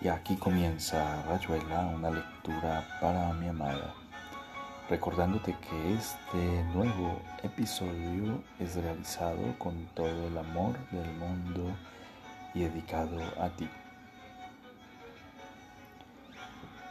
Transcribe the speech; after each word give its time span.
Y 0.00 0.06
aquí 0.06 0.36
comienza 0.36 1.22
Rayuela, 1.22 1.86
una 1.86 2.10
lectura 2.10 2.86
para 3.00 3.32
mi 3.32 3.48
amada, 3.48 3.94
recordándote 4.88 5.56
que 5.56 5.94
este 5.94 6.62
nuevo 6.72 7.20
episodio 7.42 8.40
es 8.60 8.76
realizado 8.76 9.58
con 9.58 9.86
todo 9.96 10.28
el 10.28 10.38
amor 10.38 10.78
del 10.90 11.12
mundo 11.14 11.74
y 12.54 12.60
dedicado 12.60 13.18
a 13.40 13.48
ti. 13.50 13.68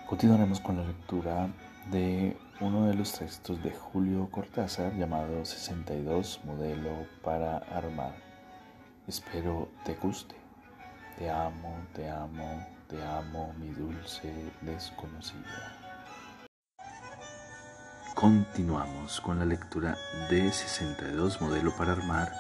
Continuaremos 0.06 0.60
con 0.60 0.76
la 0.76 0.84
lectura 0.84 1.48
de 1.90 2.36
uno 2.60 2.88
de 2.88 2.94
los 2.94 3.14
textos 3.14 3.64
de 3.64 3.72
Julio 3.72 4.28
Cortázar 4.30 4.94
llamado 4.96 5.46
62 5.46 6.42
Modelo 6.44 7.08
para 7.24 7.60
Armar. 7.74 8.16
Espero 9.08 9.70
te 9.86 9.96
guste. 9.96 10.36
Te 11.18 11.30
amo, 11.30 11.74
te 11.96 12.08
amo, 12.10 12.77
te 12.88 13.04
amo, 13.04 13.54
mi 13.60 13.70
dulce 13.72 14.32
desconocida. 14.62 15.76
Continuamos 18.16 19.20
con 19.22 19.40
la 19.40 19.46
lectura 19.46 19.98
de 20.30 20.52
62 20.52 21.42
Modelo 21.42 21.76
para 21.76 21.92
Armar 21.92 22.32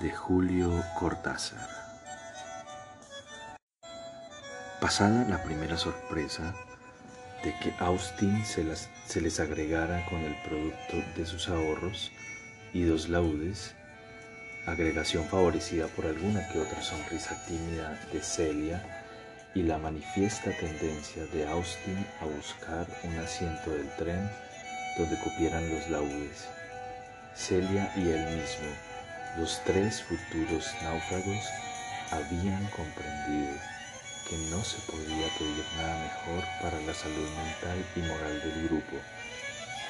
de 0.00 0.10
Julio 0.10 0.70
Cortázar. 0.98 1.68
Pasada 4.80 5.26
la 5.28 5.42
primera 5.42 5.76
sorpresa 5.76 6.54
de 7.44 7.54
que 7.58 7.74
Austin 7.80 8.44
se, 8.46 8.64
se 8.74 9.20
les 9.20 9.40
agregara 9.40 10.06
con 10.06 10.20
el 10.20 10.36
producto 10.42 10.96
de 11.16 11.26
sus 11.26 11.48
ahorros 11.48 12.10
y 12.72 12.84
dos 12.84 13.10
laudes, 13.10 13.74
agregación 14.66 15.24
favorecida 15.26 15.86
por 15.88 16.06
alguna 16.06 16.48
que 16.48 16.60
otra 16.60 16.82
sonrisa 16.82 17.36
tímida 17.46 18.00
de 18.10 18.22
Celia, 18.22 18.99
y 19.54 19.62
la 19.62 19.78
manifiesta 19.78 20.52
tendencia 20.52 21.24
de 21.26 21.46
Austin 21.48 22.06
a 22.20 22.24
buscar 22.24 22.86
un 23.02 23.18
asiento 23.18 23.70
del 23.70 23.88
tren 23.96 24.30
donde 24.96 25.18
cupieran 25.18 25.68
los 25.68 25.88
laudes. 25.88 26.48
Celia 27.34 27.92
y 27.96 28.08
él 28.10 28.24
mismo, 28.36 28.70
los 29.38 29.60
tres 29.64 30.02
futuros 30.02 30.68
náufragos, 30.82 31.44
habían 32.10 32.64
comprendido 32.66 33.54
que 34.28 34.36
no 34.50 34.62
se 34.62 34.80
podía 34.90 35.26
pedir 35.38 35.64
nada 35.76 35.98
mejor 36.04 36.44
para 36.62 36.80
la 36.82 36.94
salud 36.94 37.28
mental 37.36 37.84
y 37.96 38.00
moral 38.00 38.40
del 38.40 38.68
grupo. 38.68 38.96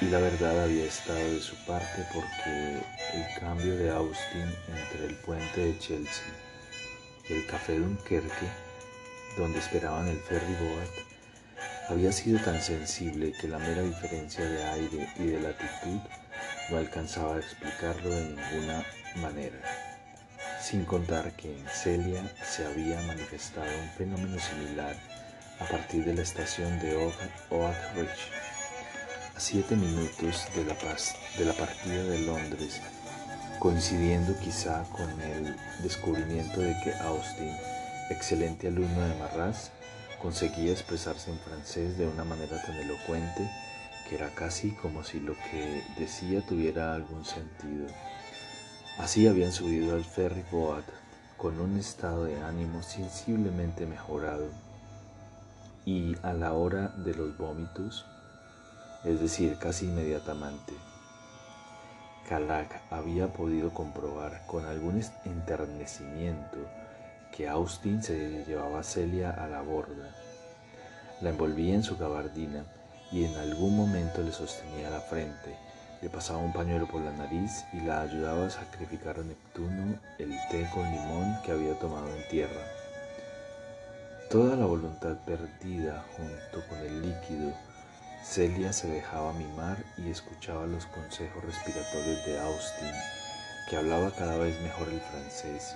Y 0.01 0.05
la 0.05 0.19
verdad 0.19 0.63
había 0.63 0.85
estado 0.85 1.19
de 1.19 1.41
su 1.41 1.55
parte 1.65 2.03
porque 2.11 2.81
el 3.13 3.39
cambio 3.39 3.75
de 3.75 3.91
Austin 3.91 4.51
entre 4.67 5.07
el 5.07 5.15
puente 5.17 5.61
de 5.61 5.77
Chelsea 5.77 6.25
y 7.29 7.33
el 7.33 7.45
café 7.45 7.77
Dunkerque 7.77 8.70
donde 9.37 9.59
esperaban 9.59 10.07
el 10.07 10.17
ferry 10.17 10.55
boat, 10.55 10.89
había 11.89 12.11
sido 12.11 12.39
tan 12.39 12.61
sensible 12.61 13.33
que 13.39 13.47
la 13.47 13.59
mera 13.59 13.81
diferencia 13.81 14.45
de 14.45 14.63
aire 14.63 15.09
y 15.17 15.25
de 15.25 15.41
latitud 15.41 15.99
no 16.69 16.77
alcanzaba 16.77 17.35
a 17.35 17.39
explicarlo 17.39 18.09
de 18.09 18.23
ninguna 18.23 18.85
manera, 19.21 19.59
sin 20.61 20.85
contar 20.85 21.33
que 21.33 21.51
en 21.57 21.67
Celia 21.67 22.23
se 22.43 22.65
había 22.65 23.01
manifestado 23.01 23.67
un 23.81 23.89
fenómeno 23.89 24.39
similar 24.39 24.95
a 25.59 25.65
partir 25.65 26.05
de 26.05 26.13
la 26.13 26.21
estación 26.21 26.79
de 26.79 26.95
Oak 26.95 27.75
Ridge, 27.95 28.31
a 29.35 29.39
siete 29.39 29.75
minutos 29.75 30.47
de 30.55 30.63
la, 30.63 30.75
de 31.37 31.45
la 31.45 31.53
partida 31.53 32.03
de 32.03 32.19
Londres, 32.19 32.79
coincidiendo 33.59 34.37
quizá 34.39 34.83
con 34.91 35.09
el 35.21 35.55
descubrimiento 35.83 36.61
de 36.61 36.75
que 36.83 36.93
Austin 36.93 37.55
excelente 38.11 38.67
alumno 38.67 39.01
de 39.01 39.15
Marras, 39.15 39.71
conseguía 40.21 40.71
expresarse 40.71 41.31
en 41.31 41.39
francés 41.39 41.97
de 41.97 42.07
una 42.07 42.23
manera 42.23 42.61
tan 42.61 42.75
elocuente 42.75 43.49
que 44.07 44.15
era 44.15 44.29
casi 44.35 44.71
como 44.71 45.03
si 45.03 45.19
lo 45.19 45.33
que 45.33 45.83
decía 45.97 46.45
tuviera 46.45 46.93
algún 46.93 47.25
sentido. 47.25 47.87
Así 48.97 49.27
habían 49.27 49.51
subido 49.51 49.95
al 49.95 50.03
ferry 50.03 50.43
boat 50.51 50.85
con 51.37 51.59
un 51.59 51.79
estado 51.79 52.25
de 52.25 52.39
ánimo 52.41 52.83
sensiblemente 52.83 53.85
mejorado 53.85 54.49
y 55.85 56.15
a 56.21 56.33
la 56.33 56.53
hora 56.53 56.89
de 56.89 57.15
los 57.15 57.37
vómitos, 57.37 58.05
es 59.03 59.19
decir, 59.19 59.57
casi 59.57 59.85
inmediatamente, 59.87 60.73
Calac 62.29 62.81
había 62.91 63.33
podido 63.33 63.73
comprobar 63.73 64.45
con 64.45 64.65
algún 64.65 65.03
enternecimiento 65.25 66.59
que 67.31 67.47
Austin 67.47 68.03
se 68.03 68.43
llevaba 68.45 68.79
a 68.79 68.83
Celia 68.83 69.31
a 69.31 69.47
la 69.47 69.61
borda. 69.61 70.15
La 71.21 71.29
envolvía 71.29 71.75
en 71.75 71.83
su 71.83 71.97
gabardina 71.97 72.65
y 73.11 73.25
en 73.25 73.35
algún 73.37 73.75
momento 73.75 74.21
le 74.21 74.31
sostenía 74.31 74.89
la 74.89 75.01
frente, 75.01 75.55
le 76.01 76.09
pasaba 76.09 76.39
un 76.39 76.53
pañuelo 76.53 76.87
por 76.87 77.01
la 77.01 77.11
nariz 77.11 77.63
y 77.73 77.81
la 77.81 78.01
ayudaba 78.01 78.47
a 78.47 78.49
sacrificar 78.49 79.19
a 79.19 79.23
Neptuno 79.23 79.99
el 80.17 80.31
té 80.49 80.67
con 80.73 80.83
limón 80.89 81.37
que 81.45 81.51
había 81.51 81.77
tomado 81.79 82.07
en 82.07 82.27
tierra. 82.29 82.61
Toda 84.29 84.55
la 84.55 84.65
voluntad 84.65 85.17
perdida 85.25 86.03
junto 86.15 86.67
con 86.67 86.79
el 86.79 87.01
líquido, 87.01 87.53
Celia 88.23 88.71
se 88.71 88.87
dejaba 88.87 89.33
mimar 89.33 89.77
y 89.97 90.09
escuchaba 90.09 90.65
los 90.67 90.85
consejos 90.85 91.43
respiratorios 91.43 92.25
de 92.25 92.39
Austin, 92.39 92.93
que 93.69 93.77
hablaba 93.77 94.11
cada 94.11 94.37
vez 94.37 94.59
mejor 94.61 94.87
el 94.89 95.01
francés. 95.01 95.75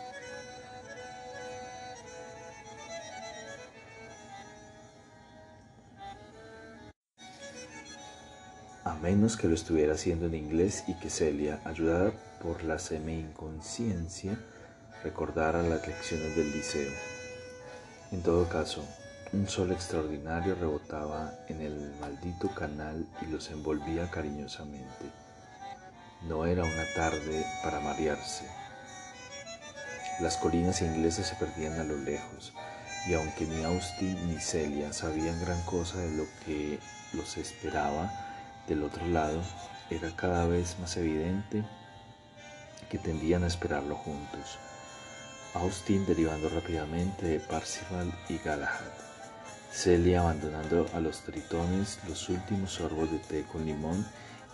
A 8.95 8.99
menos 9.01 9.35
que 9.35 9.47
lo 9.47 9.55
estuviera 9.55 9.93
haciendo 9.93 10.27
en 10.27 10.35
inglés 10.35 10.85
y 10.87 10.93
que 10.93 11.09
Celia, 11.09 11.59
ayudada 11.65 12.13
por 12.41 12.63
la 12.63 12.79
semi-inconsciencia, 12.79 14.39
recordara 15.03 15.61
las 15.63 15.85
lecciones 15.85 16.35
del 16.35 16.51
liceo. 16.51 16.91
En 18.11 18.21
todo 18.21 18.47
caso, 18.47 18.85
un 19.33 19.49
sol 19.49 19.71
extraordinario 19.73 20.55
rebotaba 20.55 21.33
en 21.49 21.61
el 21.61 21.93
maldito 21.99 22.47
canal 22.55 23.05
y 23.21 23.25
los 23.25 23.51
envolvía 23.51 24.09
cariñosamente. 24.09 25.05
No 26.29 26.45
era 26.45 26.63
una 26.63 26.85
tarde 26.95 27.45
para 27.63 27.81
marearse. 27.81 28.45
Las 30.21 30.37
colinas 30.37 30.81
inglesas 30.81 31.27
se 31.27 31.35
perdían 31.35 31.77
a 31.79 31.83
lo 31.83 31.97
lejos, 31.97 32.53
y 33.09 33.13
aunque 33.13 33.45
ni 33.45 33.61
Austin 33.65 34.29
ni 34.29 34.39
Celia 34.39 34.93
sabían 34.93 35.41
gran 35.41 35.61
cosa 35.63 35.97
de 35.97 36.15
lo 36.15 36.25
que 36.45 36.79
los 37.13 37.35
esperaba, 37.35 38.34
del 38.67 38.83
otro 38.83 39.05
lado, 39.07 39.41
era 39.89 40.15
cada 40.15 40.45
vez 40.45 40.77
más 40.79 40.97
evidente 40.97 41.63
que 42.89 42.97
tendían 42.97 43.43
a 43.43 43.47
esperarlo 43.47 43.95
juntos. 43.95 44.57
Austin 45.53 46.05
derivando 46.05 46.49
rápidamente 46.49 47.27
de 47.27 47.39
Parcival 47.39 48.13
y 48.29 48.37
Galahad. 48.39 48.91
Celia 49.71 50.21
abandonando 50.21 50.85
a 50.93 50.99
los 50.99 51.21
tritones 51.21 51.99
los 52.07 52.29
últimos 52.29 52.71
sorbos 52.71 53.11
de 53.11 53.19
té 53.19 53.43
con 53.43 53.65
limón 53.65 54.05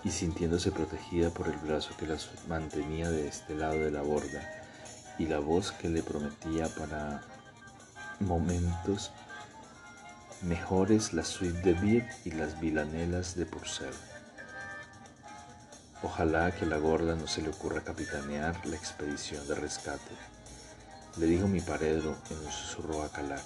y 0.03 0.09
sintiéndose 0.09 0.71
protegida 0.71 1.29
por 1.29 1.47
el 1.47 1.57
brazo 1.57 1.95
que 1.97 2.07
las 2.07 2.29
mantenía 2.47 3.09
de 3.09 3.27
este 3.27 3.55
lado 3.55 3.79
de 3.79 3.91
la 3.91 4.01
borda 4.01 4.41
y 5.19 5.27
la 5.27 5.39
voz 5.39 5.71
que 5.71 5.89
le 5.89 6.01
prometía 6.01 6.67
para 6.69 7.21
momentos 8.19 9.11
mejores 10.43 11.13
la 11.13 11.23
suite 11.23 11.61
de 11.61 11.73
Beer 11.73 12.09
y 12.25 12.31
las 12.31 12.59
vilanelas 12.59 13.35
de 13.35 13.45
Purcell. 13.45 13.93
Ojalá 16.03 16.51
que 16.51 16.65
la 16.65 16.77
gorda 16.77 17.15
no 17.15 17.27
se 17.27 17.43
le 17.43 17.49
ocurra 17.49 17.83
capitanear 17.83 18.65
la 18.65 18.75
expedición 18.75 19.47
de 19.47 19.55
rescate, 19.55 20.15
le 21.17 21.27
dijo 21.27 21.47
mi 21.47 21.59
paredro 21.59 22.17
en 22.31 22.39
un 22.39 22.51
susurro 22.51 23.03
a 23.03 23.11
Calac. 23.11 23.43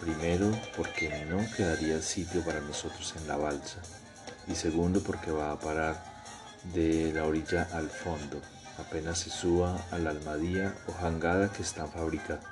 Primero, 0.00 0.50
porque 0.76 1.24
no 1.26 1.38
quedaría 1.56 2.02
sitio 2.02 2.42
para 2.44 2.60
nosotros 2.60 3.14
en 3.16 3.28
la 3.28 3.36
balsa, 3.36 3.78
y 4.48 4.56
segundo, 4.56 5.00
porque 5.02 5.30
va 5.30 5.52
a 5.52 5.60
parar 5.60 6.02
de 6.74 7.12
la 7.12 7.24
orilla 7.24 7.68
al 7.72 7.88
fondo, 7.88 8.40
apenas 8.78 9.20
se 9.20 9.30
suba 9.30 9.76
a 9.92 9.98
la 9.98 10.10
almadía 10.10 10.74
o 10.88 10.92
jangada 10.92 11.52
que 11.52 11.62
están 11.62 11.88
fabricando. 11.88 12.51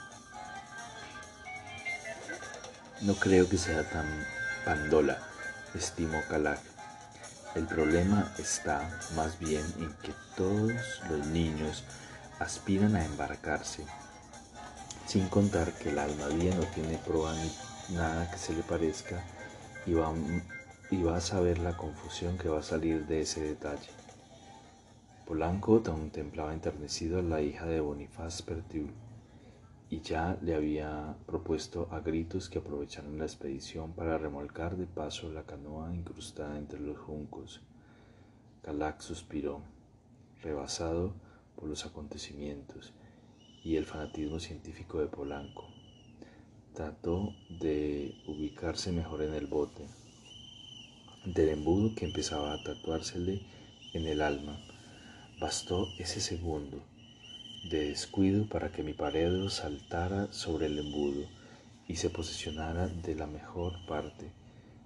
No 3.02 3.14
creo 3.14 3.48
que 3.48 3.56
sea 3.56 3.88
tan 3.88 4.06
pandola, 4.62 5.18
estimó 5.74 6.20
Calac. 6.28 6.60
El 7.54 7.66
problema 7.66 8.30
está 8.38 8.90
más 9.16 9.38
bien 9.38 9.64
en 9.78 9.90
que 10.02 10.12
todos 10.36 11.00
los 11.08 11.26
niños 11.28 11.82
aspiran 12.40 12.96
a 12.96 13.04
embarcarse, 13.06 13.86
sin 15.06 15.28
contar 15.28 15.72
que 15.72 15.92
la 15.92 16.04
almadía 16.04 16.54
no 16.54 16.64
tiene 16.74 16.98
proa 16.98 17.34
ni 17.34 17.96
nada 17.96 18.30
que 18.30 18.36
se 18.36 18.52
le 18.52 18.62
parezca 18.62 19.24
y 19.86 19.94
va, 19.94 20.12
y 20.90 21.02
va 21.02 21.16
a 21.16 21.22
saber 21.22 21.58
la 21.58 21.78
confusión 21.78 22.36
que 22.36 22.50
va 22.50 22.60
a 22.60 22.62
salir 22.62 23.06
de 23.06 23.22
ese 23.22 23.40
detalle. 23.40 23.88
Polanco 25.26 25.82
contemplaba 25.82 26.52
enternecido 26.52 27.20
a 27.20 27.22
la 27.22 27.40
hija 27.40 27.64
de 27.64 27.80
Bonifaz 27.80 28.42
Pertiul 28.42 28.92
y 29.90 30.02
ya 30.02 30.38
le 30.40 30.54
había 30.54 31.16
propuesto 31.26 31.88
a 31.90 31.98
gritos 31.98 32.48
que 32.48 32.60
aprovecharan 32.60 33.18
la 33.18 33.24
expedición 33.24 33.92
para 33.92 34.18
remolcar 34.18 34.76
de 34.76 34.86
paso 34.86 35.32
la 35.32 35.42
canoa 35.42 35.92
incrustada 35.92 36.56
entre 36.58 36.78
los 36.78 36.96
juncos. 36.96 37.60
Calac 38.62 39.00
suspiró, 39.00 39.62
rebasado 40.42 41.12
por 41.56 41.68
los 41.68 41.84
acontecimientos 41.86 42.92
y 43.64 43.76
el 43.76 43.84
fanatismo 43.84 44.38
científico 44.38 45.00
de 45.00 45.08
Polanco. 45.08 45.66
Trató 46.72 47.34
de 47.48 48.14
ubicarse 48.28 48.92
mejor 48.92 49.22
en 49.22 49.34
el 49.34 49.48
bote, 49.48 49.88
del 51.24 51.48
embudo 51.48 51.96
que 51.96 52.06
empezaba 52.06 52.52
a 52.52 52.62
tatuársele 52.62 53.42
en 53.92 54.06
el 54.06 54.22
alma. 54.22 54.56
Bastó 55.40 55.88
ese 55.98 56.20
segundo 56.20 56.80
de 57.64 57.88
descuido 57.88 58.48
para 58.48 58.72
que 58.72 58.82
mi 58.82 58.94
paredro 58.94 59.50
saltara 59.50 60.32
sobre 60.32 60.66
el 60.66 60.78
embudo 60.78 61.26
y 61.86 61.96
se 61.96 62.08
posicionara 62.08 62.88
de 62.88 63.14
la 63.14 63.26
mejor 63.26 63.74
parte, 63.86 64.32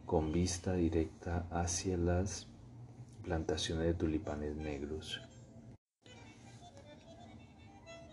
con 0.07 0.33
vista 0.33 0.73
directa 0.73 1.47
hacia 1.51 1.97
las 1.97 2.47
plantaciones 3.23 3.87
de 3.87 3.95
tulipanes 3.95 4.57
negros. 4.57 5.21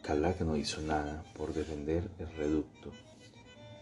Calac 0.04 0.42
no 0.42 0.58
hizo 0.58 0.82
nada 0.82 1.24
por 1.36 1.54
defender 1.54 2.10
el 2.20 2.30
reducto, 2.36 2.92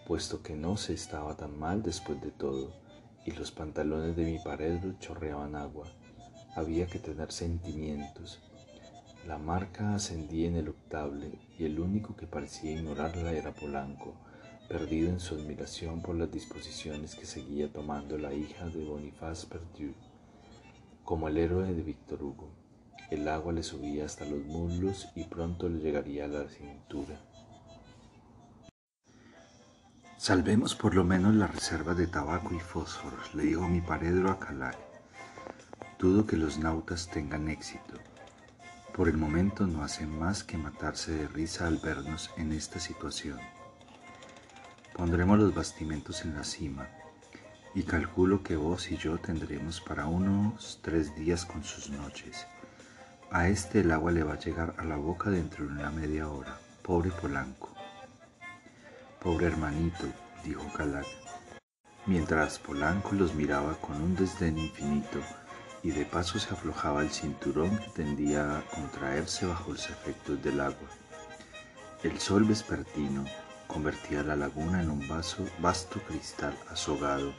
puesto 0.05 0.43
que 0.43 0.55
no 0.55 0.77
se 0.77 0.93
estaba 0.93 1.35
tan 1.35 1.57
mal 1.57 1.81
después 1.81 2.21
de 2.21 2.31
todo, 2.31 2.73
y 3.25 3.31
los 3.31 3.51
pantalones 3.51 4.15
de 4.15 4.25
mi 4.25 4.39
paredro 4.39 4.93
chorreaban 4.99 5.55
agua. 5.55 5.87
Había 6.55 6.87
que 6.87 6.99
tener 6.99 7.31
sentimientos. 7.31 8.39
La 9.29 9.37
marca 9.37 9.93
ascendía 9.93 10.47
ineluptable 10.47 11.37
y 11.59 11.65
el 11.65 11.79
único 11.79 12.15
que 12.15 12.25
parecía 12.25 12.71
ignorarla 12.71 13.31
era 13.31 13.53
Polanco, 13.53 14.15
perdido 14.67 15.11
en 15.11 15.19
su 15.19 15.35
admiración 15.35 16.01
por 16.01 16.15
las 16.15 16.31
disposiciones 16.31 17.13
que 17.13 17.27
seguía 17.27 17.71
tomando 17.71 18.17
la 18.17 18.33
hija 18.33 18.65
de 18.69 18.83
Boniface 18.83 19.45
Perdu. 19.45 19.93
Como 21.03 21.27
el 21.27 21.37
héroe 21.37 21.71
de 21.71 21.83
Víctor 21.83 22.23
Hugo, 22.23 22.49
el 23.11 23.27
agua 23.27 23.53
le 23.53 23.61
subía 23.61 24.03
hasta 24.07 24.25
los 24.25 24.43
muslos 24.45 25.09
y 25.13 25.25
pronto 25.25 25.69
le 25.69 25.77
llegaría 25.77 26.25
a 26.25 26.27
la 26.27 26.49
cintura. 26.49 27.21
Salvemos 30.17 30.73
por 30.73 30.95
lo 30.95 31.03
menos 31.03 31.35
la 31.35 31.45
reserva 31.45 31.93
de 31.93 32.07
tabaco 32.07 32.55
y 32.55 32.59
fósforos, 32.59 33.35
le 33.35 33.43
dijo 33.43 33.67
mi 33.67 33.81
paredro 33.81 34.31
a 34.31 34.39
Calais. 34.39 34.75
Dudo 35.99 36.25
que 36.25 36.35
los 36.35 36.57
nautas 36.57 37.07
tengan 37.11 37.47
éxito. 37.47 38.08
Por 38.93 39.07
el 39.07 39.17
momento 39.17 39.65
no 39.65 39.83
hacen 39.83 40.17
más 40.17 40.43
que 40.43 40.57
matarse 40.57 41.11
de 41.11 41.27
risa 41.27 41.67
al 41.67 41.77
vernos 41.77 42.31
en 42.37 42.51
esta 42.51 42.79
situación. 42.79 43.39
Pondremos 44.93 45.39
los 45.39 45.55
bastimentos 45.55 46.25
en 46.25 46.35
la 46.35 46.43
cima 46.43 46.89
y 47.73 47.83
calculo 47.83 48.43
que 48.43 48.55
vos 48.55 48.91
y 48.91 48.97
yo 48.97 49.17
tendremos 49.17 49.79
para 49.79 50.07
unos 50.07 50.79
tres 50.81 51.15
días 51.15 51.45
con 51.45 51.63
sus 51.63 51.89
noches. 51.89 52.45
A 53.31 53.47
este 53.47 53.81
el 53.81 53.91
agua 53.91 54.11
le 54.11 54.23
va 54.23 54.33
a 54.33 54.39
llegar 54.39 54.73
a 54.77 54.83
la 54.83 54.97
boca 54.97 55.29
dentro 55.29 55.65
de 55.65 55.71
una 55.71 55.91
media 55.91 56.27
hora. 56.27 56.57
Pobre 56.81 57.11
Polanco. 57.11 57.73
Pobre 59.21 59.47
hermanito, 59.47 60.05
dijo 60.43 60.65
Calac, 60.73 61.05
mientras 62.05 62.57
Polanco 62.57 63.11
los 63.13 63.35
miraba 63.35 63.75
con 63.75 64.01
un 64.01 64.15
desdén 64.15 64.57
infinito 64.57 65.19
y 65.83 65.91
de 65.91 66.05
paso 66.05 66.39
se 66.39 66.53
aflojaba 66.53 67.01
el 67.01 67.09
cinturón 67.09 67.77
que 67.77 67.89
tendía 67.89 68.57
a 68.57 68.61
contraerse 68.65 69.45
bajo 69.45 69.71
los 69.71 69.89
efectos 69.89 70.41
del 70.43 70.59
agua. 70.59 70.89
El 72.03 72.19
sol 72.19 72.43
vespertino 72.43 73.25
convertía 73.67 74.23
la 74.23 74.35
laguna 74.35 74.81
en 74.81 74.89
un 74.89 75.07
vaso, 75.07 75.45
vasto 75.59 75.99
cristal 76.01 76.57
azogado 76.69 77.33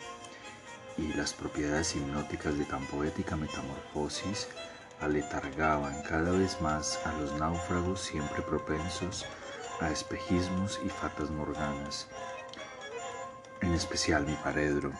y 0.96 1.12
las 1.14 1.32
propiedades 1.32 1.96
hipnóticas 1.96 2.56
de 2.56 2.64
tan 2.64 2.84
poética 2.86 3.36
metamorfosis 3.36 4.48
aletargaban 5.00 6.02
cada 6.02 6.30
vez 6.32 6.60
más 6.60 7.00
a 7.06 7.12
los 7.14 7.32
náufragos 7.34 8.00
siempre 8.00 8.42
propensos 8.42 9.24
a 9.80 9.90
espejismos 9.90 10.78
y 10.84 10.88
fatas 10.88 11.30
morganas. 11.30 12.06
En 13.62 13.72
especial 13.72 14.26
mi 14.26 14.34
paredro, 14.34 14.92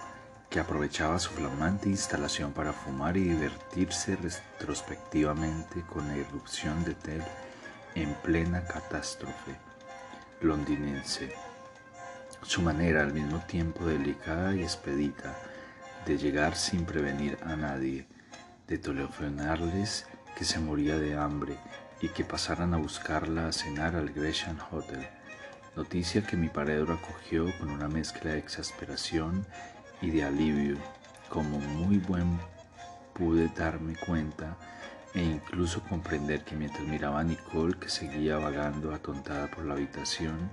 que 0.51 0.61
aprovechaba 0.61 1.19
su 1.19 1.31
flamante 1.31 1.89
instalación 1.89 2.53
para 2.53 2.73
fumar 2.73 3.17
y 3.17 3.23
divertirse 3.23 4.17
retrospectivamente 4.17 5.83
con 5.83 6.09
la 6.09 6.17
irrupción 6.17 6.85
de 6.85 6.95
Ted 6.95 7.23
en 7.95 8.13
plena 8.15 8.65
catástrofe 8.65 9.71
londinense. 10.41 11.33
Su 12.43 12.63
manera 12.63 13.03
al 13.03 13.13
mismo 13.13 13.39
tiempo 13.41 13.85
delicada 13.85 14.55
y 14.55 14.63
expedita 14.63 15.37
de 16.07 16.17
llegar 16.17 16.57
sin 16.57 16.85
prevenir 16.85 17.39
a 17.43 17.57
nadie, 17.57 18.07
de 18.67 18.79
telefonarles 18.79 20.07
que 20.37 20.45
se 20.45 20.59
moría 20.59 20.97
de 20.99 21.15
hambre 21.15 21.57
y 22.01 22.09
que 22.09 22.25
pasaran 22.25 22.73
a 22.73 22.79
buscarla 22.79 23.49
a 23.49 23.53
cenar 23.53 23.95
al 23.95 24.11
Gresham 24.11 24.57
Hotel, 24.71 25.07
noticia 25.77 26.27
que 26.27 26.37
mi 26.37 26.49
paredro 26.49 26.95
acogió 26.95 27.47
con 27.59 27.71
una 27.71 27.89
mezcla 27.89 28.33
de 28.33 28.39
exasperación 28.39 29.47
y 30.03 30.11
de 30.11 30.25
alivio, 30.25 30.77
como 31.29 31.59
muy 31.59 31.99
buen 31.99 32.39
pude 33.15 33.49
darme 33.49 33.95
cuenta 33.97 34.57
e 35.15 35.23
incluso 35.23 35.83
comprender 35.83 36.45
que 36.45 36.57
mientras 36.57 36.87
miraba 36.87 37.21
a 37.21 37.25
Nicole 37.25 37.79
que 37.79 37.89
seguía 37.89 38.39
vagando 38.39 38.95
atontada 38.95 39.51
por 39.51 39.65
la 39.65 39.75
habitación, 39.75 40.51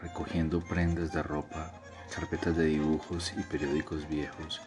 recogiendo 0.00 0.60
prendas 0.60 1.12
de 1.12 1.22
ropa, 1.22 1.72
carpetas 2.14 2.56
de 2.56 2.66
dibujos 2.66 3.34
y 3.36 3.42
periódicos 3.42 4.08
viejos, 4.08 4.60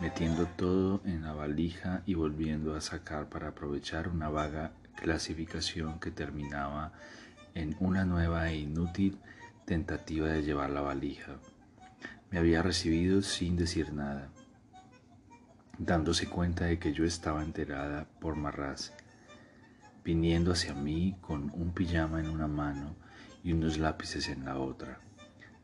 metiendo 0.00 0.46
todo 0.46 1.02
en 1.04 1.22
la 1.22 1.32
valija 1.32 2.02
y 2.06 2.14
volviendo 2.14 2.74
a 2.74 2.80
sacar 2.80 3.28
para 3.28 3.48
aprovechar 3.48 4.08
una 4.08 4.28
vaga 4.28 4.72
clasificación 4.96 6.00
que 6.00 6.10
terminaba 6.10 6.92
en 7.54 7.76
una 7.80 8.04
nueva 8.04 8.50
e 8.50 8.56
inútil 8.56 9.18
tentativa 9.64 10.28
de 10.28 10.42
llevar 10.42 10.70
la 10.70 10.80
valija. 10.80 11.36
Me 12.30 12.38
había 12.38 12.62
recibido 12.62 13.22
sin 13.22 13.56
decir 13.56 13.92
nada, 13.92 14.30
dándose 15.78 16.28
cuenta 16.28 16.66
de 16.66 16.78
que 16.78 16.92
yo 16.92 17.04
estaba 17.04 17.42
enterada 17.42 18.06
por 18.20 18.36
Marraz, 18.36 18.92
viniendo 20.04 20.52
hacia 20.52 20.74
mí 20.74 21.16
con 21.20 21.50
un 21.54 21.72
pijama 21.72 22.20
en 22.20 22.28
una 22.28 22.48
mano 22.48 22.96
y 23.42 23.52
unos 23.52 23.78
lápices 23.78 24.28
en 24.28 24.44
la 24.44 24.58
otra 24.58 25.00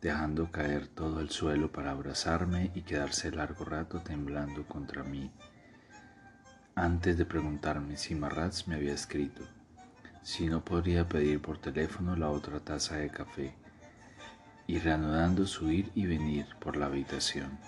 dejando 0.00 0.52
caer 0.52 0.86
todo 0.86 1.18
al 1.18 1.30
suelo 1.30 1.72
para 1.72 1.90
abrazarme 1.90 2.70
y 2.74 2.82
quedarse 2.82 3.30
largo 3.32 3.64
rato 3.64 4.02
temblando 4.02 4.64
contra 4.66 5.02
mí, 5.02 5.32
antes 6.74 7.18
de 7.18 7.24
preguntarme 7.24 7.96
si 7.96 8.14
Marratz 8.14 8.68
me 8.68 8.76
había 8.76 8.92
escrito, 8.92 9.42
si 10.22 10.46
no 10.46 10.64
podría 10.64 11.08
pedir 11.08 11.40
por 11.40 11.58
teléfono 11.58 12.14
la 12.14 12.30
otra 12.30 12.60
taza 12.60 12.96
de 12.96 13.10
café, 13.10 13.56
y 14.66 14.78
reanudando 14.78 15.46
su 15.46 15.70
ir 15.70 15.90
y 15.94 16.06
venir 16.06 16.46
por 16.58 16.76
la 16.76 16.86
habitación, 16.86 17.58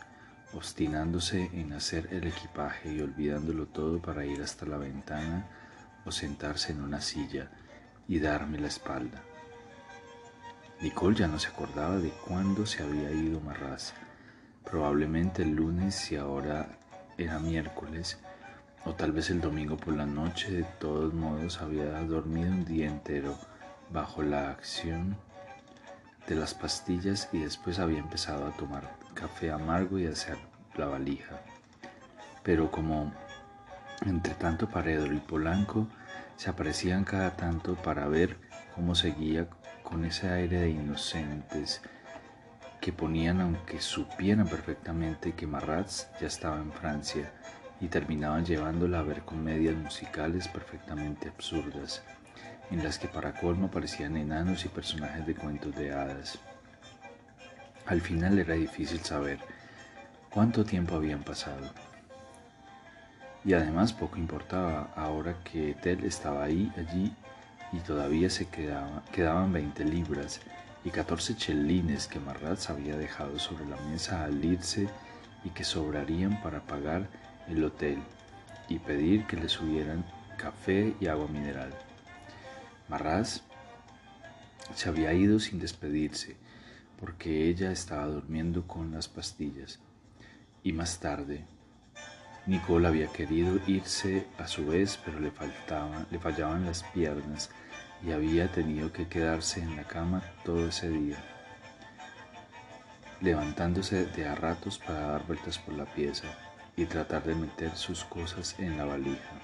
obstinándose 0.53 1.51
en 1.53 1.73
hacer 1.73 2.09
el 2.13 2.27
equipaje 2.27 2.93
y 2.93 3.01
olvidándolo 3.01 3.67
todo 3.67 4.01
para 4.01 4.27
ir 4.27 4.43
hasta 4.43 4.67
la 4.67 4.79
ventana 4.79 5.47
o 6.05 6.11
sentarse 6.11 6.73
en 6.73 6.83
una 6.83 7.01
silla 7.01 7.51
y 8.09 8.19
darme 8.19 8.59
la 8.59 8.69
espalda. 8.69 9.23
Nicole 10.81 11.17
ya 11.17 11.27
no 11.27 11.39
se 11.39 11.49
acordaba 11.49 11.99
de 11.99 12.11
cuándo 12.11 12.65
se 12.65 12.83
había 12.83 13.11
ido 13.11 13.41
Marraz. 13.41 13.93
Probablemente 14.65 15.43
el 15.43 15.57
lunes 15.57 15.95
si 15.95 16.17
ahora 16.17 16.79
era 17.17 17.39
miércoles, 17.39 18.19
o 18.85 18.95
tal 18.95 19.13
vez 19.13 19.31
el 19.31 19.41
domingo 19.41 19.77
por 19.77 19.97
la 19.97 20.07
noche. 20.07 20.53
De 20.53 20.63
todos 20.79 21.13
modos 21.13 21.61
había 21.61 22.01
dormido 22.03 22.51
un 22.51 22.65
día 22.65 22.87
entero 22.87 23.37
bajo 23.91 24.23
la 24.23 24.51
acción 24.51 25.17
de 26.29 26.35
las 26.35 26.55
pastillas 26.55 27.29
y 27.33 27.39
después 27.39 27.79
había 27.79 27.99
empezado 27.99 28.47
a 28.47 28.51
tomar 28.53 28.97
café 29.15 29.51
amargo 29.51 29.99
y 29.99 30.07
a 30.07 30.11
hacer 30.11 30.37
la 30.77 30.87
valija. 30.87 31.41
Pero 32.43 32.71
como 32.71 33.13
entre 34.07 34.35
tanto 34.35 34.69
Paredro 34.69 35.13
y 35.15 35.19
Polanco 35.19 35.89
se 36.37 36.51
aparecían 36.51 37.05
cada 37.05 37.37
tanto 37.37 37.75
para 37.75 38.07
ver 38.07 38.37
cómo 38.75 38.95
seguía 38.95 39.49
con 39.83 40.05
ese 40.05 40.29
aire 40.31 40.61
de 40.61 40.71
inocentes 40.71 41.81
que 42.81 42.93
ponían 42.93 43.41
aunque 43.41 43.81
supieran 43.81 44.47
perfectamente 44.47 45.33
que 45.33 45.47
Marratz 45.47 46.07
ya 46.21 46.29
estaba 46.29 46.59
en 46.59 46.73
Francia 46.73 47.33
y 47.81 47.89
terminaban 47.89 48.45
llevándola 48.45 49.01
a 49.01 49.03
ver 49.03 49.23
comedias 49.23 49.75
musicales 49.75 50.47
perfectamente 50.47 51.29
absurdas, 51.29 52.03
en 52.71 52.83
las 52.83 52.99
que 52.99 53.09
para 53.09 53.35
colmo 53.35 53.71
parecían 53.71 54.17
enanos 54.17 54.65
y 54.65 54.69
personajes 54.69 55.27
de 55.27 55.35
cuentos 55.35 55.75
de 55.75 55.93
hadas. 55.93 56.39
Al 57.87 58.01
final 58.01 58.39
era 58.39 58.55
difícil 58.55 59.01
saber 59.01 59.39
cuánto 60.31 60.65
tiempo 60.65 60.95
habían 60.95 61.23
pasado. 61.23 61.71
Y 63.45 63.55
además 63.55 63.93
poco 63.93 64.19
importaba 64.19 64.91
ahora 64.95 65.37
que 65.43 65.75
Ted 65.75 66.05
estaba 66.05 66.45
ahí, 66.45 66.71
allí 66.77 67.15
y 67.73 67.79
todavía 67.79 68.29
se 68.29 68.47
quedaba, 68.49 69.03
quedaban 69.13 69.53
20 69.53 69.85
libras 69.85 70.41
y 70.85 70.91
catorce 70.91 71.37
chelines 71.37 72.07
que 72.07 72.21
Marraz 72.21 72.71
había 72.71 72.97
dejado 72.97 73.39
sobre 73.39 73.67
la 73.67 73.77
mesa 73.91 74.25
al 74.25 74.45
irse 74.45 74.89
y 75.45 75.51
que 75.51 75.65
sobrarían 75.65 76.43
para 76.43 76.61
pagar 76.61 77.09
el 77.49 77.65
hotel 77.65 77.99
y 78.69 78.79
pedir 78.79 79.25
que 79.27 79.37
le 79.37 79.49
subieran 79.49 80.05
café 80.37 80.95
y 81.01 81.07
agua 81.07 81.27
mineral. 81.29 81.75
Marraz 82.89 83.43
se 84.75 84.89
había 84.89 85.13
ido 85.13 85.39
sin 85.41 85.59
despedirse 85.59 86.37
porque 87.01 87.49
ella 87.49 87.71
estaba 87.71 88.07
durmiendo 88.07 88.67
con 88.67 88.93
las 88.93 89.09
pastillas 89.09 89.81
y 90.63 90.73
más 90.73 90.99
tarde 90.99 91.45
Nicole 92.47 92.89
había 92.89 93.09
querido 93.09 93.61
irse 93.67 94.27
a 94.39 94.47
su 94.47 94.67
vez 94.67 94.99
pero 95.05 95.21
le, 95.21 95.33
le 96.11 96.19
fallaban 96.19 96.65
las 96.65 96.83
piernas 96.83 97.51
y 98.05 98.13
había 98.13 98.51
tenido 98.51 98.93
que 98.93 99.09
quedarse 99.09 99.61
en 99.61 99.77
la 99.77 99.85
cama 99.85 100.23
todo 100.45 100.69
ese 100.69 100.89
día, 100.89 101.17
levantándose 103.21 104.07
de 104.07 104.27
a 104.27 104.35
ratos 104.35 104.79
para 104.79 105.01
dar 105.01 105.27
vueltas 105.27 105.59
por 105.59 105.75
la 105.75 105.85
pieza 105.85 106.29
y 106.77 106.87
tratar 106.87 107.25
de 107.25 107.35
meter 107.35 107.75
sus 107.77 108.05
cosas 108.05 108.55
en 108.59 108.79
la 108.79 108.85
valija. 108.85 109.41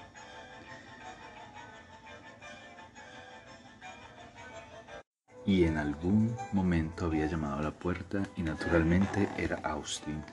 Y 5.45 5.65
en 5.65 5.77
algún 5.77 6.35
momento 6.51 7.05
había 7.05 7.27
llamado 7.27 7.57
a 7.57 7.61
la 7.61 7.71
puerta 7.71 8.23
y 8.35 8.41
naturalmente 8.41 9.29
era 9.37 9.57
Austin, 9.63 10.23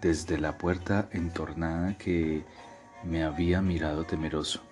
desde 0.00 0.38
la 0.38 0.56
puerta 0.56 1.08
entornada 1.12 1.98
que 1.98 2.44
me 3.04 3.24
había 3.24 3.60
mirado 3.60 4.04
temeroso 4.04 4.62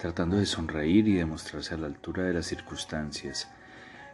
tratando 0.00 0.38
de 0.38 0.46
sonreír 0.46 1.06
y 1.08 1.16
de 1.16 1.26
mostrarse 1.26 1.74
a 1.74 1.76
la 1.76 1.86
altura 1.86 2.22
de 2.22 2.32
las 2.32 2.46
circunstancias. 2.46 3.48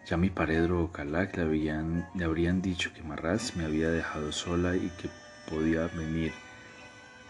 Ya 0.05 0.17
mi 0.17 0.31
paredro 0.31 0.83
o 0.83 0.91
Calac 0.91 1.37
le, 1.37 1.43
habían, 1.43 2.09
le 2.17 2.25
habrían 2.25 2.61
dicho 2.61 2.93
que 2.93 3.05
Marraz 3.05 3.55
me 3.55 3.65
había 3.65 3.89
dejado 3.91 4.33
sola 4.33 4.75
y 4.75 4.91
que 5.01 5.09
podía 5.49 5.87
venir, 5.87 6.33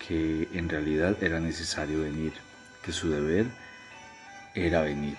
que 0.08 0.48
en 0.54 0.70
realidad 0.70 1.22
era 1.22 1.38
necesario 1.38 2.00
venir, 2.00 2.32
que 2.82 2.92
su 2.92 3.10
deber 3.10 3.46
era 4.54 4.80
venir. 4.80 5.18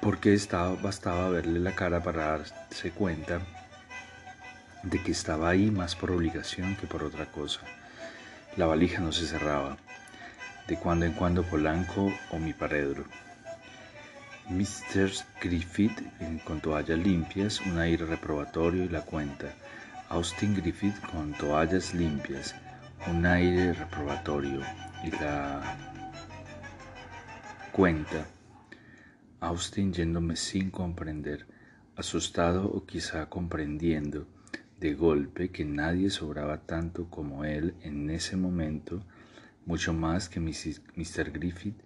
Porque 0.00 0.38
bastaba 0.82 1.28
verle 1.28 1.60
la 1.60 1.74
cara 1.74 2.02
para 2.02 2.38
darse 2.38 2.90
cuenta 2.92 3.40
de 4.82 5.02
que 5.02 5.12
estaba 5.12 5.50
ahí 5.50 5.70
más 5.70 5.96
por 5.96 6.10
obligación 6.10 6.76
que 6.76 6.86
por 6.86 7.02
otra 7.02 7.26
cosa. 7.26 7.60
La 8.56 8.66
valija 8.66 9.00
no 9.00 9.12
se 9.12 9.26
cerraba 9.26 9.76
de 10.68 10.76
cuando 10.76 11.06
en 11.06 11.12
cuando 11.12 11.42
Polanco 11.42 12.12
o 12.30 12.38
mi 12.38 12.52
paredro. 12.52 13.04
Mr. 14.50 15.10
Griffith 15.42 16.00
con 16.44 16.60
toallas 16.60 16.98
limpias, 16.98 17.60
un 17.60 17.78
aire 17.78 18.04
reprobatorio 18.06 18.84
y 18.84 18.88
la 18.88 19.02
cuenta. 19.02 19.46
Austin 20.10 20.54
Griffith 20.54 20.98
con 21.10 21.32
toallas 21.34 21.92
limpias, 21.92 22.54
un 23.06 23.26
aire 23.26 23.74
reprobatorio 23.74 24.60
y 25.02 25.10
la 25.10 25.76
cuenta. 27.72 28.26
Austin 29.40 29.92
yéndome 29.92 30.34
sin 30.36 30.70
comprender, 30.70 31.46
asustado 31.96 32.68
o 32.68 32.84
quizá 32.86 33.28
comprendiendo 33.28 34.26
de 34.80 34.94
golpe 34.94 35.50
que 35.50 35.64
nadie 35.64 36.10
sobraba 36.10 36.58
tanto 36.58 37.08
como 37.08 37.44
él 37.44 37.74
en 37.82 38.10
ese 38.10 38.36
momento 38.36 39.02
mucho 39.64 39.92
más 39.92 40.28
que 40.28 40.40
Mr. 40.40 41.30
Griffith 41.32 41.78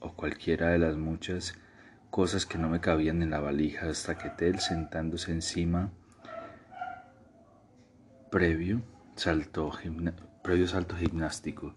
o 0.00 0.12
cualquiera 0.14 0.70
de 0.70 0.78
las 0.78 0.96
muchas 0.96 1.54
cosas 2.10 2.46
que 2.46 2.58
no 2.58 2.68
me 2.68 2.80
cabían 2.80 3.22
en 3.22 3.30
la 3.30 3.40
valija 3.40 3.88
hasta 3.88 4.18
que 4.18 4.30
Tel 4.30 4.58
sentándose 4.58 5.30
encima 5.30 5.92
previo 8.30 8.82
salto, 9.14 9.70
previo 10.42 10.66
salto 10.66 10.96
gimnástico 10.96 11.74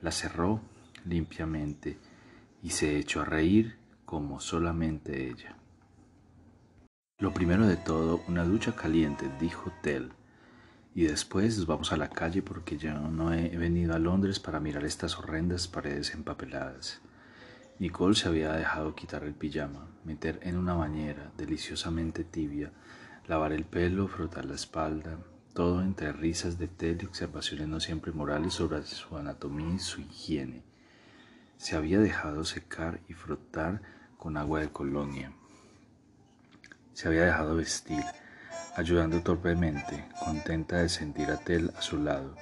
la 0.00 0.12
cerró 0.12 0.60
limpiamente 1.04 1.98
y 2.62 2.70
se 2.70 2.98
echó 2.98 3.22
a 3.22 3.24
reír 3.24 3.83
como 4.14 4.38
solamente 4.38 5.28
ella. 5.28 5.56
Lo 7.18 7.34
primero 7.34 7.66
de 7.66 7.76
todo, 7.76 8.22
una 8.28 8.44
ducha 8.44 8.76
caliente, 8.76 9.28
dijo 9.40 9.72
Tel 9.82 10.12
y 10.94 11.02
después 11.02 11.66
vamos 11.66 11.90
a 11.90 11.96
la 11.96 12.10
calle 12.10 12.40
porque 12.40 12.76
yo 12.76 12.94
no 12.94 13.34
he 13.34 13.48
venido 13.56 13.92
a 13.92 13.98
Londres 13.98 14.38
para 14.38 14.60
mirar 14.60 14.84
estas 14.84 15.18
horrendas 15.18 15.66
paredes 15.66 16.14
empapeladas. 16.14 17.00
Nicole 17.80 18.14
se 18.14 18.28
había 18.28 18.52
dejado 18.52 18.94
quitar 18.94 19.24
el 19.24 19.34
pijama, 19.34 19.88
meter 20.04 20.38
en 20.44 20.58
una 20.58 20.74
bañera 20.74 21.32
deliciosamente 21.36 22.22
tibia, 22.22 22.70
lavar 23.26 23.52
el 23.52 23.64
pelo, 23.64 24.06
frotar 24.06 24.44
la 24.44 24.54
espalda, 24.54 25.18
todo 25.54 25.82
entre 25.82 26.12
risas 26.12 26.56
de 26.56 26.68
té 26.68 26.96
y 27.00 27.04
observaciones 27.04 27.66
no 27.66 27.80
siempre 27.80 28.12
morales 28.12 28.54
sobre 28.54 28.80
su 28.84 29.16
anatomía 29.16 29.74
y 29.74 29.80
su 29.80 30.02
higiene. 30.02 30.62
Se 31.56 31.74
había 31.74 31.98
dejado 31.98 32.44
secar 32.44 33.00
y 33.08 33.14
frotar 33.14 33.82
con 34.24 34.38
agua 34.38 34.60
de 34.60 34.70
colonia. 34.70 35.30
Se 36.94 37.08
había 37.08 37.26
dejado 37.26 37.56
vestir 37.56 38.02
ayudando 38.74 39.20
torpemente, 39.20 40.08
contenta 40.24 40.78
de 40.78 40.88
sentir 40.88 41.30
a 41.30 41.36
Tel 41.36 41.70
a 41.76 41.82
su 41.82 41.98
lado, 41.98 42.34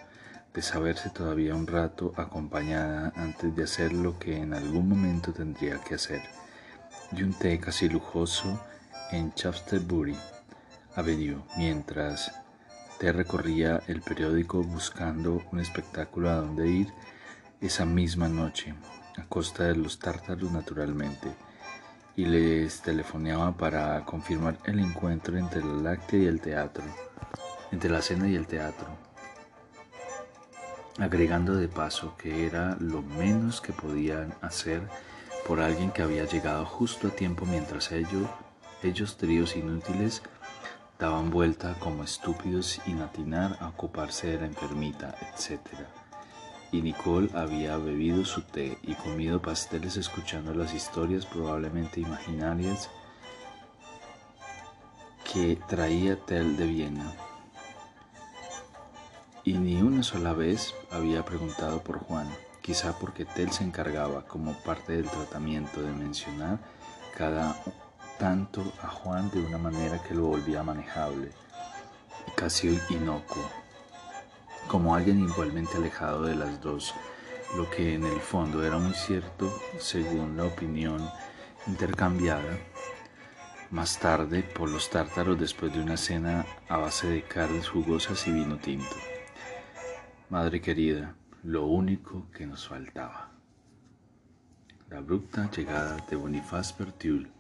de 0.54 0.62
saberse 0.62 1.10
todavía 1.10 1.56
un 1.56 1.66
rato 1.66 2.12
acompañada 2.16 3.12
antes 3.16 3.56
de 3.56 3.64
hacer 3.64 3.92
lo 3.92 4.16
que 4.20 4.36
en 4.36 4.54
algún 4.54 4.88
momento 4.88 5.32
tendría 5.32 5.78
que 5.78 5.96
hacer, 5.96 6.22
y 7.10 7.24
un 7.24 7.34
té 7.34 7.58
casi 7.58 7.88
lujoso 7.88 8.64
en 9.10 9.32
Shaftesbury 9.34 10.16
Avenue, 10.94 11.42
mientras 11.56 12.30
Tel 13.00 13.14
recorría 13.14 13.82
el 13.88 14.02
periódico 14.02 14.62
buscando 14.62 15.42
un 15.50 15.58
espectáculo 15.58 16.30
a 16.30 16.34
donde 16.34 16.68
ir 16.68 16.94
esa 17.60 17.84
misma 17.84 18.28
noche, 18.28 18.72
a 19.18 19.24
costa 19.24 19.64
de 19.64 19.74
los 19.74 19.98
tártaros 19.98 20.52
naturalmente 20.52 21.34
y 22.16 22.24
les 22.26 22.82
telefoneaba 22.82 23.52
para 23.52 24.04
confirmar 24.04 24.58
el 24.64 24.80
encuentro 24.80 25.38
entre 25.38 25.64
la 25.64 25.74
láctea 25.74 26.20
y 26.20 26.26
el 26.26 26.40
teatro, 26.40 26.84
entre 27.70 27.90
la 27.90 28.02
cena 28.02 28.28
y 28.28 28.34
el 28.34 28.46
teatro, 28.46 28.86
agregando 30.98 31.54
de 31.54 31.68
paso 31.68 32.16
que 32.16 32.46
era 32.46 32.76
lo 32.80 33.02
menos 33.02 33.60
que 33.60 33.72
podían 33.72 34.34
hacer 34.42 34.82
por 35.46 35.60
alguien 35.60 35.90
que 35.90 36.02
había 36.02 36.24
llegado 36.24 36.66
justo 36.66 37.08
a 37.08 37.10
tiempo 37.10 37.46
mientras 37.46 37.92
ellos, 37.92 38.28
ellos 38.82 39.16
tríos 39.16 39.56
inútiles, 39.56 40.22
daban 40.98 41.30
vuelta 41.30 41.74
como 41.80 42.04
estúpidos 42.04 42.80
sin 42.84 43.00
atinar 43.00 43.56
a 43.60 43.68
ocuparse 43.68 44.28
de 44.28 44.40
la 44.40 44.46
enfermita, 44.46 45.16
etcétera 45.32 46.01
y 46.72 46.80
Nicole 46.80 47.28
había 47.34 47.76
bebido 47.76 48.24
su 48.24 48.40
té 48.40 48.78
y 48.82 48.94
comido 48.94 49.40
pasteles 49.42 49.98
escuchando 49.98 50.54
las 50.54 50.72
historias 50.72 51.26
probablemente 51.26 52.00
imaginarias 52.00 52.88
que 55.30 55.58
traía 55.68 56.16
Tel 56.16 56.56
de 56.56 56.66
Viena. 56.66 57.12
Y 59.44 59.54
ni 59.54 59.82
una 59.82 60.02
sola 60.02 60.32
vez 60.32 60.74
había 60.90 61.24
preguntado 61.24 61.82
por 61.82 61.98
Juan, 61.98 62.28
quizá 62.62 62.98
porque 62.98 63.26
Tel 63.26 63.52
se 63.52 63.64
encargaba 63.64 64.24
como 64.24 64.54
parte 64.54 64.94
del 64.94 65.08
tratamiento 65.10 65.82
de 65.82 65.92
mencionar 65.92 66.58
cada 67.16 67.54
tanto 68.18 68.62
a 68.82 68.88
Juan 68.88 69.30
de 69.30 69.40
una 69.40 69.58
manera 69.58 70.02
que 70.02 70.14
lo 70.14 70.22
volvía 70.26 70.62
manejable 70.62 71.32
y 72.26 72.30
casi 72.30 72.78
inocuo 72.88 73.61
como 74.72 74.94
alguien 74.94 75.20
igualmente 75.20 75.76
alejado 75.76 76.22
de 76.22 76.34
las 76.34 76.58
dos, 76.62 76.94
lo 77.58 77.68
que 77.68 77.92
en 77.92 78.04
el 78.04 78.18
fondo 78.20 78.64
era 78.64 78.78
muy 78.78 78.94
cierto 78.94 79.52
según 79.78 80.34
la 80.38 80.44
opinión 80.44 81.06
intercambiada 81.66 82.56
más 83.70 83.98
tarde 83.98 84.42
por 84.42 84.70
los 84.70 84.88
tártaros 84.88 85.38
después 85.38 85.74
de 85.74 85.82
una 85.82 85.98
cena 85.98 86.46
a 86.70 86.78
base 86.78 87.06
de 87.06 87.22
carnes 87.22 87.68
jugosas 87.68 88.26
y 88.26 88.32
vino 88.32 88.56
tinto. 88.56 88.96
Madre 90.30 90.62
querida, 90.62 91.16
lo 91.42 91.66
único 91.66 92.30
que 92.30 92.46
nos 92.46 92.66
faltaba. 92.66 93.28
La 94.88 94.98
abrupta 94.98 95.50
llegada 95.50 95.98
de 96.08 96.16
Boniface 96.16 96.74
Berthiul, 96.78 97.30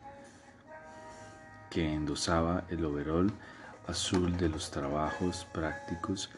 que 1.70 1.94
endosaba 1.94 2.64
el 2.68 2.84
overol 2.84 3.32
azul 3.88 4.36
de 4.36 4.50
los 4.50 4.70
trabajos 4.70 5.46
prácticos 5.50 6.28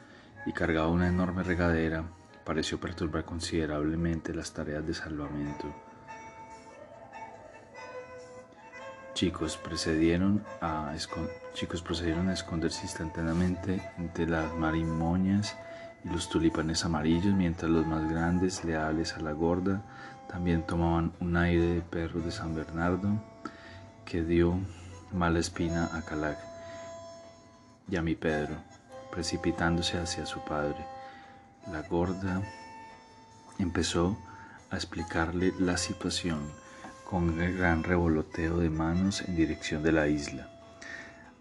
y 0.46 0.52
cargaba 0.52 0.88
una 0.88 1.08
enorme 1.08 1.42
regadera, 1.42 2.04
pareció 2.44 2.78
perturbar 2.78 3.24
considerablemente 3.24 4.34
las 4.34 4.52
tareas 4.52 4.86
de 4.86 4.94
salvamento. 4.94 5.74
Chicos 9.14 9.56
procedieron 9.56 10.44
a, 10.60 10.92
chicos 11.54 11.82
procedieron 11.82 12.28
a 12.28 12.32
esconderse 12.32 12.82
instantáneamente 12.82 13.80
entre 13.96 14.26
las 14.26 14.52
marimoñas 14.54 15.56
y 16.04 16.08
los 16.08 16.28
tulipanes 16.28 16.84
amarillos, 16.84 17.32
mientras 17.32 17.70
los 17.70 17.86
más 17.86 18.10
grandes, 18.10 18.64
leales 18.64 19.14
a 19.14 19.20
la 19.20 19.32
gorda, 19.32 19.82
también 20.28 20.66
tomaban 20.66 21.12
un 21.20 21.36
aire 21.36 21.74
de 21.74 21.80
perros 21.80 22.24
de 22.24 22.32
San 22.32 22.56
Bernardo 22.56 23.22
que 24.04 24.22
dio 24.22 24.58
mala 25.12 25.38
espina 25.38 25.90
a 25.92 26.02
Calac 26.02 26.38
y 27.88 27.96
a 27.96 28.02
mi 28.02 28.16
Pedro, 28.16 28.56
precipitándose 29.14 29.98
hacia 29.98 30.26
su 30.26 30.40
padre. 30.40 30.84
La 31.70 31.82
gorda 31.82 32.42
empezó 33.58 34.18
a 34.70 34.76
explicarle 34.76 35.54
la 35.58 35.76
situación 35.76 36.50
con 37.08 37.30
un 37.30 37.56
gran 37.56 37.84
revoloteo 37.84 38.58
de 38.58 38.70
manos 38.70 39.22
en 39.22 39.36
dirección 39.36 39.84
de 39.84 39.92
la 39.92 40.08
isla. 40.08 40.48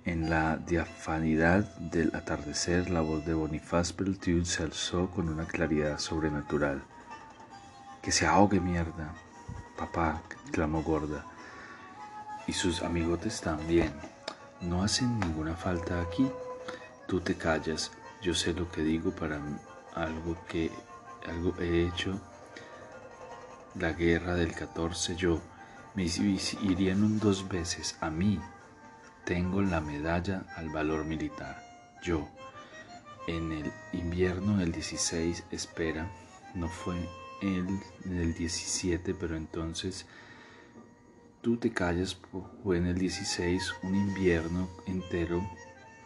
En 0.05 0.29
la 0.29 0.57
diafanidad 0.57 1.63
del 1.77 2.13
atardecer, 2.13 2.91
la 2.91 3.01
voz 3.01 3.25
de 3.25 3.33
Bonifaz 3.33 3.95
Beltude 3.95 4.45
se 4.45 4.63
alzó 4.63 5.09
con 5.09 5.29
una 5.29 5.45
claridad 5.45 5.97
sobrenatural. 5.97 6.83
Que 8.01 8.11
se 8.11 8.27
ahogue, 8.27 8.59
mierda. 8.59 9.13
Papá, 9.77 10.21
clamó 10.51 10.83
Gorda. 10.83 11.25
Y 12.45 12.53
sus 12.53 12.83
amigotes 12.83 13.41
también. 13.41 13.93
No 14.61 14.83
hacen 14.83 15.19
ninguna 15.19 15.55
falta 15.55 16.01
aquí. 16.01 16.29
Tú 17.07 17.19
te 17.19 17.35
callas. 17.35 17.91
Yo 18.21 18.33
sé 18.33 18.53
lo 18.53 18.71
que 18.71 18.81
digo 18.81 19.11
para 19.11 19.41
algo 19.93 20.37
que 20.47 20.71
algo 21.27 21.53
he 21.59 21.87
hecho. 21.87 22.19
La 23.75 23.91
guerra 23.93 24.35
del 24.35 24.53
14 24.53 25.15
yo 25.15 25.41
me 25.95 26.05
hirieron 26.05 27.19
dos 27.19 27.47
veces 27.47 27.97
a 28.01 28.09
mí 28.09 28.39
tengo 29.25 29.61
la 29.61 29.79
medalla 29.79 30.45
al 30.55 30.69
valor 30.69 31.05
militar. 31.05 31.63
Yo, 32.03 32.27
en 33.27 33.51
el 33.51 33.71
invierno 33.93 34.57
del 34.57 34.71
16, 34.71 35.45
espera, 35.51 36.09
no 36.55 36.67
fue 36.67 36.95
el, 37.41 37.79
en 38.05 38.17
el 38.17 38.33
17, 38.33 39.13
pero 39.13 39.37
entonces 39.37 40.05
tú 41.41 41.57
te 41.57 41.71
callas, 41.71 42.17
fue 42.63 42.77
en 42.77 42.87
el 42.87 42.97
16 42.97 43.75
un 43.83 43.95
invierno 43.95 44.69
entero 44.87 45.47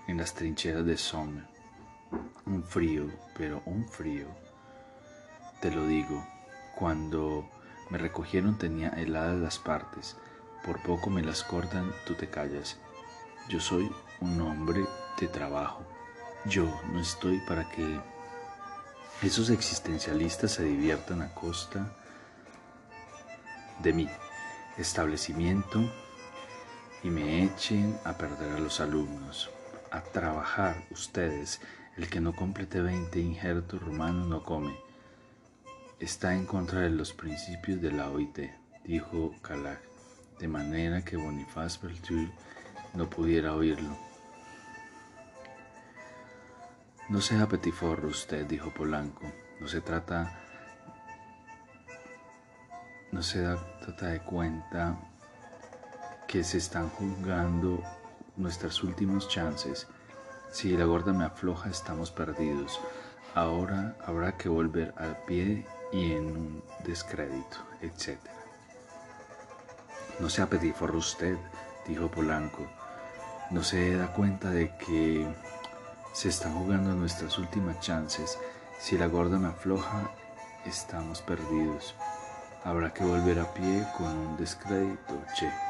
en 0.07 0.17
las 0.17 0.33
trincheras 0.33 0.85
de 0.85 0.97
Somme. 0.97 1.43
Un 2.45 2.63
frío, 2.63 3.07
pero 3.37 3.61
un 3.65 3.87
frío. 3.87 4.27
Te 5.61 5.71
lo 5.71 5.85
digo, 5.85 6.25
cuando 6.75 7.49
me 7.89 7.97
recogieron 7.97 8.57
tenía 8.57 8.89
heladas 8.89 9.39
las 9.39 9.59
partes, 9.59 10.15
por 10.63 10.81
poco 10.81 11.09
me 11.09 11.21
las 11.21 11.43
cortan, 11.43 11.91
tú 12.05 12.13
te 12.13 12.29
callas. 12.29 12.77
Yo 13.49 13.59
soy 13.59 13.91
un 14.21 14.41
hombre 14.41 14.85
de 15.19 15.27
trabajo. 15.27 15.83
Yo 16.45 16.65
no 16.91 17.01
estoy 17.01 17.39
para 17.47 17.69
que 17.69 17.99
esos 19.21 19.49
existencialistas 19.49 20.51
se 20.51 20.63
diviertan 20.63 21.21
a 21.21 21.33
costa 21.33 21.93
de 23.79 23.93
mi 23.93 24.09
establecimiento 24.77 25.79
y 27.03 27.09
me 27.09 27.43
echen 27.43 27.97
a 28.05 28.13
perder 28.13 28.53
a 28.53 28.59
los 28.59 28.79
alumnos. 28.79 29.49
A 29.91 30.01
trabajar 30.01 30.83
ustedes, 30.91 31.61
el 31.95 32.09
que 32.09 32.19
no 32.19 32.35
complete 32.35 32.81
20 32.81 33.19
injertos 33.19 33.81
romanos 33.81 34.27
no 34.27 34.43
come. 34.43 34.77
Está 35.99 36.35
en 36.35 36.45
contra 36.45 36.81
de 36.81 36.89
los 36.89 37.13
principios 37.13 37.81
de 37.81 37.91
la 37.91 38.09
OIT, 38.09 38.39
dijo 38.83 39.33
Calac, 39.41 39.79
de 40.39 40.47
manera 40.47 41.03
que 41.03 41.15
Bonifaz 41.15 41.81
Beltur 41.81 42.29
no 42.93 43.09
pudiera 43.09 43.53
oírlo. 43.53 43.97
No 47.09 47.21
sea 47.21 47.47
petiforro 47.47 48.09
usted, 48.09 48.45
dijo 48.45 48.73
Polanco. 48.73 49.31
No 49.61 49.67
se 49.69 49.79
trata, 49.79 50.37
no 53.13 53.23
se 53.23 53.41
da, 53.41 53.55
trata 53.79 54.07
de 54.07 54.19
cuenta 54.19 54.99
que 56.27 56.43
se 56.43 56.57
están 56.57 56.89
juzgando 56.89 57.81
nuestras 58.37 58.83
últimas 58.83 59.27
chances. 59.27 59.87
Si 60.51 60.75
la 60.77 60.85
gorda 60.85 61.13
me 61.13 61.25
afloja, 61.25 61.69
estamos 61.69 62.11
perdidos. 62.11 62.79
Ahora 63.35 63.97
habrá 64.05 64.37
que 64.37 64.49
volver 64.49 64.93
al 64.97 65.17
pie 65.25 65.65
y 65.91 66.13
en 66.13 66.25
un 66.25 66.63
descrédito, 66.85 67.57
etc. 67.81 68.17
No 70.19 70.29
sea 70.29 70.47
petiforro 70.47 70.97
usted, 70.97 71.37
dijo 71.85 72.09
Polanco 72.09 72.67
no 73.49 73.63
se 73.63 73.95
da 73.95 74.07
cuenta 74.07 74.49
de 74.49 74.75
que 74.77 75.25
se 76.11 76.29
están 76.29 76.53
jugando 76.53 76.93
nuestras 76.93 77.37
últimas 77.37 77.79
chances. 77.79 78.37
Si 78.79 78.97
la 78.97 79.07
gorda 79.07 79.39
me 79.39 79.47
afloja, 79.47 80.11
estamos 80.65 81.21
perdidos. 81.21 81.95
Habrá 82.63 82.93
que 82.93 83.05
volver 83.05 83.39
a 83.39 83.53
pie 83.53 83.87
con 83.97 84.07
un 84.07 84.37
descrédito, 84.37 85.23
che. 85.35 85.66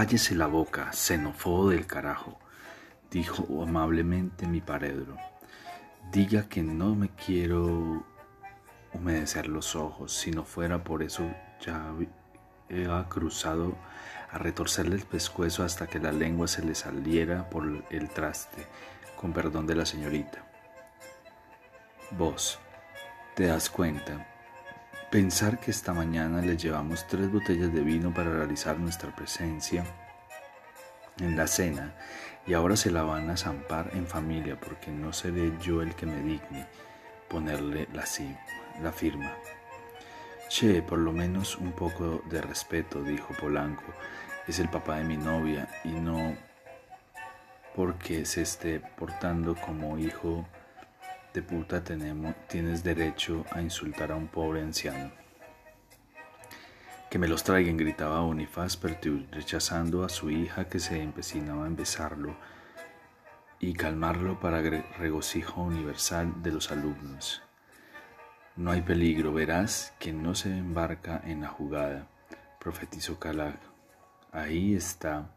Cállese 0.00 0.34
la 0.34 0.46
boca, 0.46 0.94
xenófobo 0.94 1.68
del 1.68 1.86
carajo, 1.86 2.38
dijo 3.10 3.62
amablemente 3.62 4.46
mi 4.46 4.62
paredro. 4.62 5.14
Diga 6.10 6.48
que 6.48 6.62
no 6.62 6.94
me 6.94 7.10
quiero 7.10 8.06
humedecer 8.94 9.46
los 9.46 9.76
ojos, 9.76 10.14
si 10.14 10.30
no 10.30 10.46
fuera 10.46 10.82
por 10.82 11.02
eso 11.02 11.30
ya 11.60 11.90
había 11.90 13.06
cruzado 13.10 13.76
a 14.30 14.38
retorcerle 14.38 14.96
el 14.96 15.04
pescuezo 15.04 15.64
hasta 15.64 15.86
que 15.86 15.98
la 15.98 16.12
lengua 16.12 16.48
se 16.48 16.64
le 16.64 16.74
saliera 16.74 17.50
por 17.50 17.84
el 17.90 18.08
traste, 18.08 18.66
con 19.16 19.34
perdón 19.34 19.66
de 19.66 19.74
la 19.74 19.84
señorita. 19.84 20.46
Vos, 22.12 22.58
te 23.36 23.48
das 23.48 23.68
cuenta, 23.68 24.29
Pensar 25.10 25.58
que 25.58 25.72
esta 25.72 25.92
mañana 25.92 26.40
le 26.40 26.56
llevamos 26.56 27.04
tres 27.08 27.32
botellas 27.32 27.74
de 27.74 27.80
vino 27.80 28.14
para 28.14 28.30
realizar 28.30 28.78
nuestra 28.78 29.12
presencia 29.12 29.84
en 31.18 31.36
la 31.36 31.48
cena 31.48 31.96
y 32.46 32.54
ahora 32.54 32.76
se 32.76 32.92
la 32.92 33.02
van 33.02 33.28
a 33.28 33.36
zampar 33.36 33.90
en 33.94 34.06
familia 34.06 34.60
porque 34.60 34.92
no 34.92 35.12
seré 35.12 35.52
yo 35.60 35.82
el 35.82 35.96
que 35.96 36.06
me 36.06 36.22
digne 36.22 36.64
ponerle 37.28 37.88
la, 37.92 38.04
la 38.80 38.92
firma. 38.92 39.32
Che, 40.48 40.80
por 40.80 41.00
lo 41.00 41.10
menos 41.10 41.56
un 41.56 41.72
poco 41.72 42.22
de 42.30 42.40
respeto, 42.40 43.02
dijo 43.02 43.34
Polanco. 43.34 43.92
Es 44.46 44.60
el 44.60 44.68
papá 44.68 44.98
de 44.98 45.04
mi 45.04 45.16
novia 45.16 45.68
y 45.82 45.88
no 45.88 46.36
porque 47.74 48.24
se 48.26 48.42
esté 48.42 48.78
portando 48.78 49.56
como 49.56 49.98
hijo 49.98 50.46
de 51.32 51.42
puta 51.42 51.84
tenemos, 51.84 52.34
tienes 52.48 52.82
derecho 52.82 53.44
a 53.52 53.60
insultar 53.60 54.10
a 54.10 54.16
un 54.16 54.26
pobre 54.26 54.62
anciano. 54.62 55.12
Que 57.08 57.18
me 57.18 57.28
los 57.28 57.44
traigan, 57.44 57.76
gritaba 57.76 58.20
Bonifaz 58.20 58.78
rechazando 59.30 60.04
a 60.04 60.08
su 60.08 60.30
hija 60.30 60.68
que 60.68 60.78
se 60.78 61.02
empecinaba 61.02 61.66
en 61.66 61.76
besarlo 61.76 62.36
y 63.58 63.74
calmarlo 63.74 64.40
para 64.40 64.60
regocijo 64.60 65.62
universal 65.62 66.42
de 66.42 66.52
los 66.52 66.70
alumnos. 66.70 67.42
No 68.56 68.72
hay 68.72 68.82
peligro, 68.82 69.32
verás 69.32 69.92
que 69.98 70.12
no 70.12 70.34
se 70.34 70.56
embarca 70.56 71.20
en 71.24 71.42
la 71.42 71.48
jugada, 71.48 72.08
profetizó 72.58 73.18
Calag. 73.18 73.58
Ahí 74.32 74.74
está. 74.74 75.30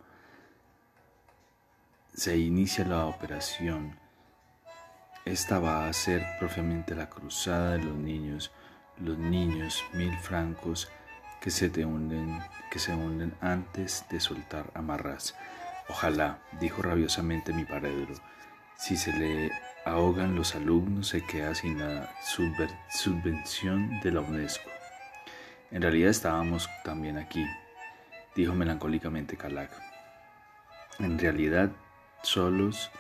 Se 2.14 2.38
inicia 2.38 2.86
la 2.86 3.06
operación 3.06 4.03
esta 5.26 5.60
va 5.60 5.88
a 5.88 5.94
ser 5.94 6.26
propiamente 6.40 6.96
la 6.96 7.10
cruzada 7.10 7.72
de 7.72 7.80
los 7.80 7.96
niños, 7.96 8.52
los 8.98 9.18
niños 9.18 9.84
mil 9.94 10.16
francos 10.18 10.92
que 11.40 11.50
se 11.50 11.70
te 11.70 11.86
hunden, 11.86 12.42
que 12.70 12.80
se 12.80 12.94
hunden 12.94 13.34
antes 13.42 14.06
de 14.10 14.20
soltar 14.20 14.72
amarras. 14.74 15.36
Ojalá, 15.90 16.40
dijo 16.60 16.82
rabiosamente 16.82 17.54
mi 17.54 17.66
paredro, 17.66 18.16
si 18.78 18.98
se 18.98 19.14
le 19.14 19.52
ahogan 19.86 20.36
los 20.36 20.56
alumnos 20.56 21.10
se 21.10 21.22
queda 21.26 21.56
sin 21.56 21.80
la 21.80 22.10
subvención 22.90 24.00
de 24.02 24.12
la 24.12 24.22
UNESCO. 24.22 24.70
En 25.72 25.82
realidad 25.82 26.10
estábamos 26.10 26.70
también 26.84 27.18
aquí, 27.18 27.46
dijo 28.36 28.54
melancólicamente 28.54 29.38
Calac. 29.38 29.72
En 31.00 31.18
realidad, 31.18 31.72
solos, 32.22 32.92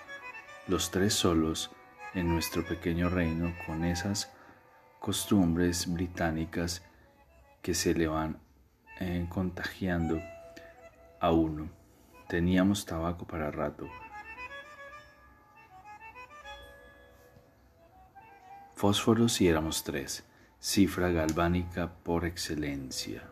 los 0.67 0.89
tres 0.89 1.13
solos, 1.13 1.71
en 2.13 2.28
nuestro 2.28 2.63
pequeño 2.63 3.10
reino 3.10 3.54
con 3.65 3.84
esas 3.84 4.32
costumbres 4.99 5.91
británicas 5.91 6.84
que 7.62 7.73
se 7.73 7.93
le 7.93 8.08
van 8.08 8.39
eh, 8.99 9.26
contagiando 9.30 10.21
a 11.19 11.32
uno. 11.32 11.69
Teníamos 12.28 12.86
tabaco 12.86 13.26
para 13.26 13.52
rato. 13.52 13.89
Fósforos 18.76 19.39
y 19.39 19.47
éramos 19.47 19.84
tres, 19.84 20.26
cifra 20.60 21.10
galvánica 21.10 21.93
por 22.04 22.26
excelencia. 22.26 23.23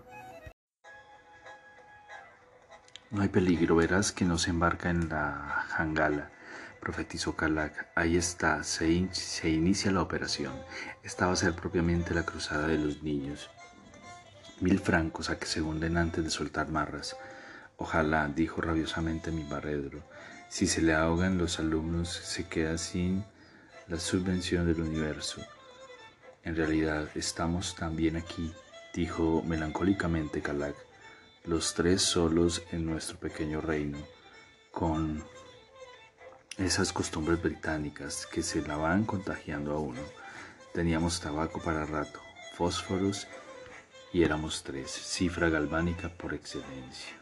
No 3.10 3.22
hay 3.22 3.28
peligro, 3.28 3.76
verás 3.76 4.14
que 4.14 4.24
no 4.24 4.38
se 4.38 4.52
embarca 4.52 4.90
en 4.90 5.10
la 5.10 5.66
jangala, 5.68 6.32
profetizó 6.82 7.36
Kalak. 7.36 7.92
Ahí 7.96 8.18
está, 8.18 8.64
se, 8.64 8.90
inicia 9.44 9.92
la 9.92 10.02
operación. 10.02 10.52
Esta 11.04 11.28
va 11.28 11.34
a 11.34 11.38
ser 11.38 11.54
propiamente 11.54 12.14
la 12.14 12.26
cruzada 12.26 12.68
de 12.68 12.80
los 12.80 13.04
niños. 13.04 13.50
Mil 14.60 14.80
francos 14.80 15.30
a 15.30 15.40
que 15.40 15.46
se 15.46 15.62
hunden 15.62 15.96
antes 15.96 16.24
de 16.24 16.30
soltar 16.30 16.70
marras. 16.70 17.16
Ojalá, 17.78 18.28
dijo 18.28 18.62
rabiosamente 18.62 19.32
mi 19.32 19.44
barredro, 19.44 20.04
si 20.50 20.68
se 20.68 20.82
le 20.82 20.94
ahogan 20.94 21.38
los 21.38 21.60
alumnos 21.60 22.10
se 22.10 22.48
queda 22.48 22.78
sin 22.78 23.24
la 23.88 24.00
subvención 24.00 24.68
del 24.68 24.82
universo. 24.82 25.42
En 26.44 26.56
realidad 26.56 27.10
estamos 27.16 27.76
también 27.76 28.18
aquí, 28.18 28.52
dijo 28.94 29.44
melancólicamente 29.46 30.42
Kalak, 30.42 30.76
los 31.46 31.74
tres 31.74 32.02
solos 32.02 32.64
en 32.72 32.86
nuestro 32.86 33.18
pequeño 33.18 33.62
reino, 33.62 33.98
con 34.72 35.24
esas 36.66 36.94
costumbres 36.94 37.42
británicas 37.42 38.28
que 38.28 38.44
se 38.44 38.62
la 38.62 38.78
van 38.78 39.04
contagiando 39.04 39.74
a 39.74 39.80
uno. 39.80 40.02
Teníamos 40.74 41.20
tabaco 41.20 41.62
para 41.62 41.86
rato, 41.86 42.20
fósforos 42.56 43.28
y 44.14 44.24
éramos 44.24 44.64
tres, 44.64 44.92
cifra 44.92 45.50
galvánica 45.50 46.10
por 46.10 46.34
excelencia. 46.34 47.16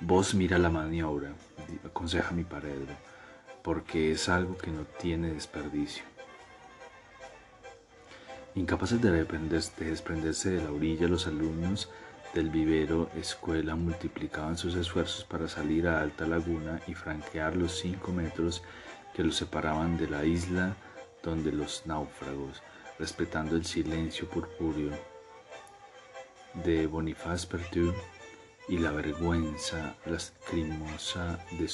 Vos 0.00 0.34
mira 0.34 0.58
la 0.58 0.68
maniobra, 0.68 1.32
aconseja 1.84 2.32
mi 2.32 2.42
paredro, 2.42 2.94
porque 3.62 4.12
es 4.12 4.28
algo 4.28 4.56
que 4.58 4.70
no 4.70 4.84
tiene 4.84 5.32
desperdicio. 5.32 6.02
Incapaces 8.54 9.00
de 9.00 9.10
desprenderse 9.12 10.50
de 10.50 10.62
la 10.62 10.72
orilla, 10.72 11.06
los 11.06 11.26
alumnos 11.26 11.88
del 12.34 12.48
vivero 12.48 13.10
escuela 13.14 13.74
multiplicaban 13.74 14.56
sus 14.56 14.74
esfuerzos 14.74 15.24
para 15.24 15.48
salir 15.48 15.86
a 15.86 16.00
alta 16.00 16.26
laguna 16.26 16.80
y 16.86 16.94
franquear 16.94 17.56
los 17.56 17.78
cinco 17.78 18.12
metros 18.12 18.62
que 19.14 19.22
los 19.22 19.36
separaban 19.36 19.96
de 19.98 20.08
la 20.08 20.24
isla 20.24 20.74
donde 21.22 21.52
los 21.52 21.86
náufragos, 21.86 22.62
respetando 22.98 23.56
el 23.56 23.64
silencio 23.64 24.28
purpúreo 24.28 24.92
de 26.64 26.86
Boniface 26.86 27.46
Pertu 27.46 27.92
y 28.68 28.78
la 28.78 28.90
vergüenza 28.90 29.94
lacrimosa 30.06 31.38
de 31.52 31.68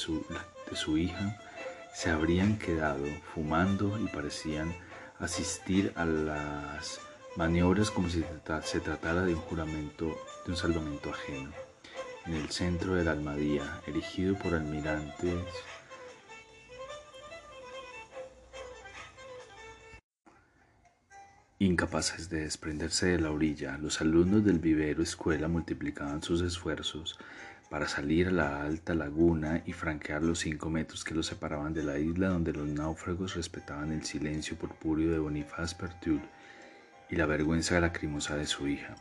de 0.70 0.76
su 0.76 0.98
hija, 0.98 1.40
se 1.94 2.10
habrían 2.10 2.58
quedado 2.58 3.04
fumando 3.34 3.98
y 3.98 4.06
parecían 4.08 4.74
asistir 5.18 5.92
a 5.96 6.04
las 6.04 7.00
maniobras 7.38 7.92
como 7.92 8.08
si 8.10 8.24
se 8.64 8.80
tratara 8.80 9.22
de 9.22 9.32
un 9.32 9.40
juramento, 9.40 10.06
de 10.44 10.50
un 10.50 10.56
salvamento 10.56 11.10
ajeno. 11.10 11.52
En 12.26 12.34
el 12.34 12.50
centro 12.50 12.94
de 12.94 13.04
la 13.04 13.12
Almadía, 13.12 13.80
erigido 13.86 14.34
por 14.34 14.54
almirantes 14.54 15.44
Incapaces 21.60 22.28
de 22.28 22.40
desprenderse 22.40 23.06
de 23.06 23.20
la 23.20 23.30
orilla, 23.30 23.78
los 23.78 24.00
alumnos 24.00 24.44
del 24.44 24.58
vivero 24.58 25.00
escuela 25.00 25.46
multiplicaban 25.46 26.22
sus 26.24 26.42
esfuerzos 26.42 27.20
para 27.70 27.86
salir 27.86 28.28
a 28.28 28.32
la 28.32 28.62
alta 28.62 28.94
laguna 28.94 29.62
y 29.64 29.74
franquear 29.74 30.22
los 30.24 30.40
cinco 30.40 30.70
metros 30.70 31.04
que 31.04 31.14
los 31.14 31.26
separaban 31.26 31.72
de 31.72 31.84
la 31.84 31.98
isla 32.00 32.30
donde 32.30 32.52
los 32.52 32.66
náufragos 32.66 33.36
respetaban 33.36 33.92
el 33.92 34.04
silencio 34.04 34.56
purpúreo 34.56 35.12
de 35.12 35.18
Boniface 35.20 35.76
Pertul 35.76 36.20
y 37.10 37.16
la 37.16 37.26
vergüenza 37.26 37.80
lacrimosa 37.80 38.36
de 38.36 38.46
su 38.46 38.68
hija. 38.68 38.94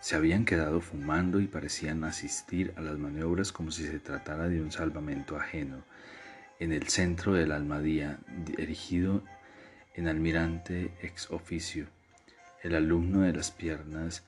Se 0.00 0.16
habían 0.16 0.44
quedado 0.44 0.80
fumando 0.80 1.40
y 1.40 1.48
parecían 1.48 2.04
asistir 2.04 2.72
a 2.76 2.80
las 2.80 2.96
maniobras 2.96 3.52
como 3.52 3.70
si 3.70 3.86
se 3.86 3.98
tratara 3.98 4.48
de 4.48 4.62
un 4.62 4.72
salvamento 4.72 5.36
ajeno 5.36 5.82
en 6.58 6.72
el 6.72 6.88
centro 6.88 7.34
de 7.34 7.46
la 7.46 7.56
Almadía, 7.56 8.18
erigido 8.56 9.22
en 9.94 10.08
almirante 10.08 10.92
ex 11.02 11.30
oficio. 11.30 11.86
El 12.62 12.74
alumno 12.74 13.20
de 13.20 13.32
las 13.32 13.50
piernas 13.50 14.24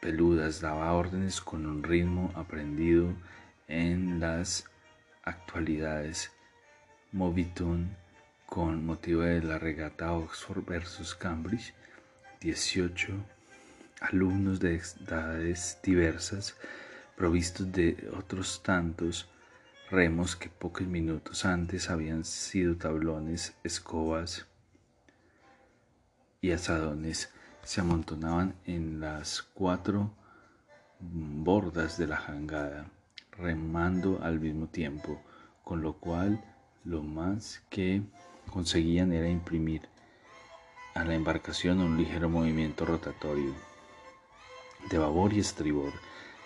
peludas 0.00 0.60
daba 0.60 0.92
órdenes 0.92 1.40
con 1.40 1.66
un 1.66 1.82
ritmo 1.82 2.32
aprendido 2.34 3.14
en 3.68 4.20
las 4.20 4.64
actualidades. 5.22 6.32
Moviton, 7.14 7.94
con 8.46 8.86
motivo 8.86 9.20
de 9.20 9.42
la 9.42 9.58
regata 9.58 10.14
Oxford 10.14 10.64
versus 10.64 11.14
Cambridge, 11.14 11.74
18 12.40 13.12
alumnos 14.00 14.60
de 14.60 14.76
edades 14.76 15.78
diversas, 15.82 16.56
provistos 17.14 17.70
de 17.70 18.08
otros 18.16 18.62
tantos 18.62 19.28
remos 19.90 20.36
que 20.36 20.48
pocos 20.48 20.86
minutos 20.86 21.44
antes 21.44 21.90
habían 21.90 22.24
sido 22.24 22.76
tablones, 22.76 23.54
escobas 23.62 24.46
y 26.40 26.52
asadones, 26.52 27.30
se 27.62 27.82
amontonaban 27.82 28.54
en 28.64 29.00
las 29.00 29.42
cuatro 29.42 30.14
bordas 30.98 31.98
de 31.98 32.06
la 32.06 32.16
jangada, 32.16 32.86
remando 33.32 34.18
al 34.22 34.40
mismo 34.40 34.68
tiempo, 34.68 35.22
con 35.62 35.82
lo 35.82 35.98
cual 35.98 36.42
lo 36.84 37.02
más 37.02 37.62
que 37.70 38.02
conseguían 38.50 39.12
era 39.12 39.28
imprimir 39.28 39.88
a 40.94 41.04
la 41.04 41.14
embarcación 41.14 41.80
un 41.80 41.96
ligero 41.96 42.28
movimiento 42.28 42.84
rotatorio 42.84 43.54
de 44.90 44.98
babor 44.98 45.32
y 45.32 45.38
estribor 45.38 45.92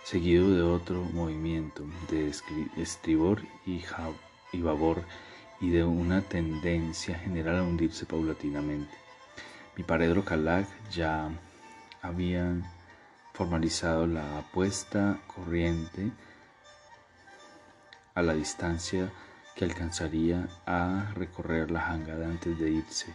seguido 0.06 0.54
de 0.54 0.62
otro 0.62 1.02
movimiento 1.02 1.84
de 2.08 2.32
estribor 2.76 3.42
y, 3.66 3.82
babor 4.62 5.02
y 5.60 5.70
de 5.70 5.82
una 5.82 6.22
tendencia 6.22 7.18
general 7.18 7.56
a 7.56 7.62
hundirse 7.64 8.06
paulatinamente. 8.06 8.94
Mi 9.76 9.82
paredro 9.82 10.24
Calac 10.24 10.68
ya 10.92 11.28
había 12.02 12.54
formalizado 13.32 14.06
la 14.06 14.38
apuesta 14.38 15.18
corriente 15.26 16.12
a 18.14 18.22
la 18.22 18.34
distancia 18.34 19.10
que 19.56 19.64
alcanzaría 19.64 20.48
a 20.66 21.12
recorrer 21.14 21.70
la 21.70 21.80
jangada 21.80 22.26
antes 22.26 22.58
de 22.58 22.70
irse. 22.70 23.12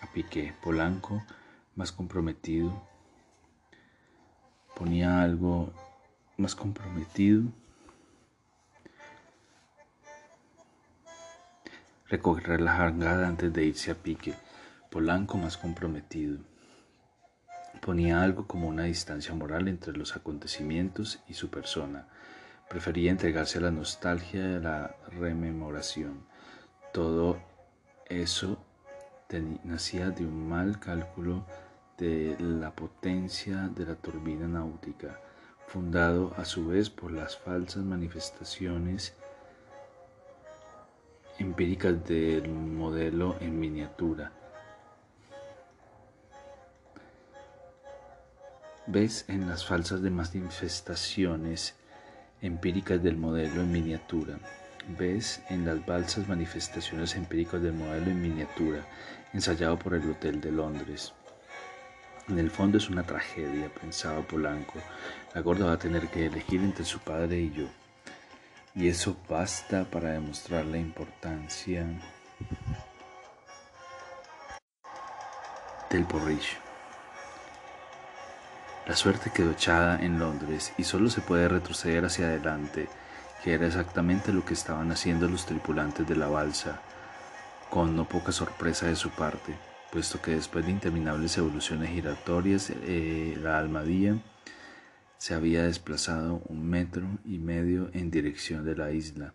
A 0.00 0.06
pique 0.06 0.54
Polanco, 0.62 1.24
más 1.74 1.90
comprometido, 1.90 2.80
ponía 4.76 5.20
algo 5.20 5.72
más 6.36 6.54
comprometido. 6.54 7.42
Recorrer 12.06 12.60
la 12.60 12.76
jangada 12.76 13.26
antes 13.26 13.52
de 13.52 13.64
irse 13.64 13.90
a 13.90 13.96
pique. 13.96 14.34
Polanco 14.90 15.36
más 15.36 15.56
comprometido. 15.58 16.38
Ponía 17.82 18.22
algo 18.22 18.46
como 18.46 18.68
una 18.68 18.84
distancia 18.84 19.34
moral 19.34 19.66
entre 19.66 19.92
los 19.96 20.14
acontecimientos 20.14 21.18
y 21.28 21.34
su 21.34 21.50
persona. 21.50 22.06
Prefería 22.68 23.10
entregarse 23.10 23.58
a 23.58 23.62
la 23.62 23.70
nostalgia 23.70 24.42
de 24.42 24.60
la 24.60 24.94
rememoración. 25.18 26.26
Todo 26.92 27.38
eso 28.06 28.58
nacía 29.64 30.10
de 30.10 30.24
un 30.24 30.48
mal 30.48 30.78
cálculo 30.78 31.44
de 31.96 32.36
la 32.38 32.70
potencia 32.70 33.68
de 33.68 33.86
la 33.86 33.94
turbina 33.94 34.46
náutica, 34.46 35.18
fundado 35.66 36.34
a 36.36 36.44
su 36.44 36.68
vez 36.68 36.90
por 36.90 37.10
las 37.10 37.36
falsas 37.36 37.82
manifestaciones 37.82 39.14
empíricas 41.38 42.04
del 42.04 42.48
modelo 42.48 43.36
en 43.40 43.58
miniatura. 43.58 44.32
Ves 48.86 49.24
en 49.28 49.48
las 49.48 49.66
falsas 49.66 50.00
manifestaciones 50.00 51.74
empíricas 52.42 53.02
del 53.02 53.16
modelo 53.16 53.60
en 53.62 53.72
miniatura. 53.72 54.38
Ves 54.98 55.42
en 55.50 55.66
las 55.66 55.80
falsas 55.84 56.28
manifestaciones 56.28 57.14
empíricas 57.16 57.60
del 57.62 57.74
modelo 57.74 58.10
en 58.10 58.22
miniatura 58.22 58.86
ensayado 59.32 59.78
por 59.78 59.94
el 59.94 60.10
Hotel 60.10 60.40
de 60.40 60.52
Londres. 60.52 61.12
En 62.28 62.38
el 62.38 62.50
fondo 62.50 62.78
es 62.78 62.88
una 62.90 63.02
tragedia, 63.02 63.70
pensaba 63.80 64.20
Polanco. 64.20 64.78
La 65.34 65.40
gorda 65.40 65.66
va 65.66 65.72
a 65.72 65.78
tener 65.78 66.08
que 66.08 66.26
elegir 66.26 66.60
entre 66.60 66.84
su 66.84 66.98
padre 66.98 67.40
y 67.40 67.52
yo. 67.52 67.66
Y 68.74 68.88
eso 68.88 69.16
basta 69.28 69.84
para 69.84 70.12
demostrar 70.12 70.66
la 70.66 70.78
importancia 70.78 71.86
del 75.90 76.04
porrillo. 76.04 76.67
La 78.88 78.96
suerte 78.96 79.30
quedó 79.30 79.50
echada 79.50 80.02
en 80.02 80.18
Londres 80.18 80.72
y 80.78 80.84
solo 80.84 81.10
se 81.10 81.20
puede 81.20 81.46
retroceder 81.46 82.06
hacia 82.06 82.24
adelante, 82.24 82.88
que 83.44 83.52
era 83.52 83.66
exactamente 83.66 84.32
lo 84.32 84.46
que 84.46 84.54
estaban 84.54 84.90
haciendo 84.90 85.28
los 85.28 85.44
tripulantes 85.44 86.08
de 86.08 86.16
la 86.16 86.28
balsa, 86.28 86.80
con 87.68 87.94
no 87.94 88.08
poca 88.08 88.32
sorpresa 88.32 88.86
de 88.86 88.96
su 88.96 89.10
parte. 89.10 89.54
puesto 89.92 90.22
que 90.22 90.30
después 90.30 90.64
de 90.64 90.72
interminables 90.72 91.36
evoluciones 91.36 91.90
giratorias, 91.90 92.70
eh, 92.70 93.38
la 93.42 93.58
almadía 93.58 94.16
se 95.18 95.34
había 95.34 95.64
desplazado 95.64 96.42
un 96.46 96.66
metro 96.66 97.06
y 97.26 97.38
medio 97.38 97.90
en 97.92 98.10
dirección 98.10 98.64
de 98.64 98.74
la 98.74 98.90
isla, 98.90 99.34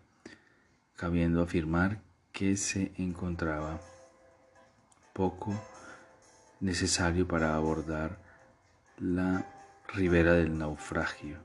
cabiendo 0.96 1.42
afirmar 1.42 2.02
que 2.32 2.56
se 2.56 2.92
encontraba 2.98 3.80
poco 5.12 5.54
necesario 6.58 7.28
para 7.28 7.54
abordar 7.54 8.23
la 9.04 9.44
ribera 9.88 10.32
del 10.32 10.56
naufragio. 10.56 11.36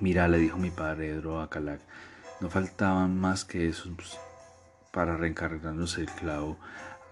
Mira, 0.00 0.26
le 0.26 0.38
dijo 0.38 0.58
mi 0.58 0.72
padre 0.72 1.10
Edro 1.10 1.40
a 1.40 1.48
Calac, 1.48 1.80
no 2.40 2.50
faltaban 2.50 3.16
más 3.16 3.44
que 3.44 3.68
esos 3.68 4.18
para 4.92 5.16
reencargarnos 5.16 5.98
el 5.98 6.06
clavo, 6.06 6.58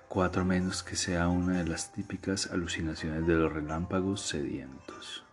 cuatro 0.08 0.44
menos 0.44 0.82
que 0.82 0.96
sea 0.96 1.28
una 1.28 1.58
de 1.58 1.68
las 1.68 1.92
típicas 1.92 2.50
alucinaciones 2.50 3.24
de 3.24 3.34
los 3.34 3.52
relámpagos 3.52 4.20
sedientos. 4.20 5.24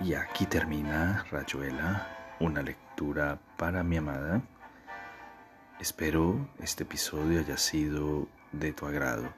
Y 0.00 0.12
aquí 0.12 0.44
termina 0.44 1.24
Rayuela, 1.30 2.36
una 2.40 2.62
lectura 2.62 3.38
para 3.56 3.82
mi 3.82 3.96
amada. 3.96 4.42
Espero 5.80 6.50
este 6.58 6.82
episodio 6.82 7.40
haya 7.40 7.56
sido 7.56 8.28
de 8.52 8.72
tu 8.72 8.86
agrado. 8.86 9.37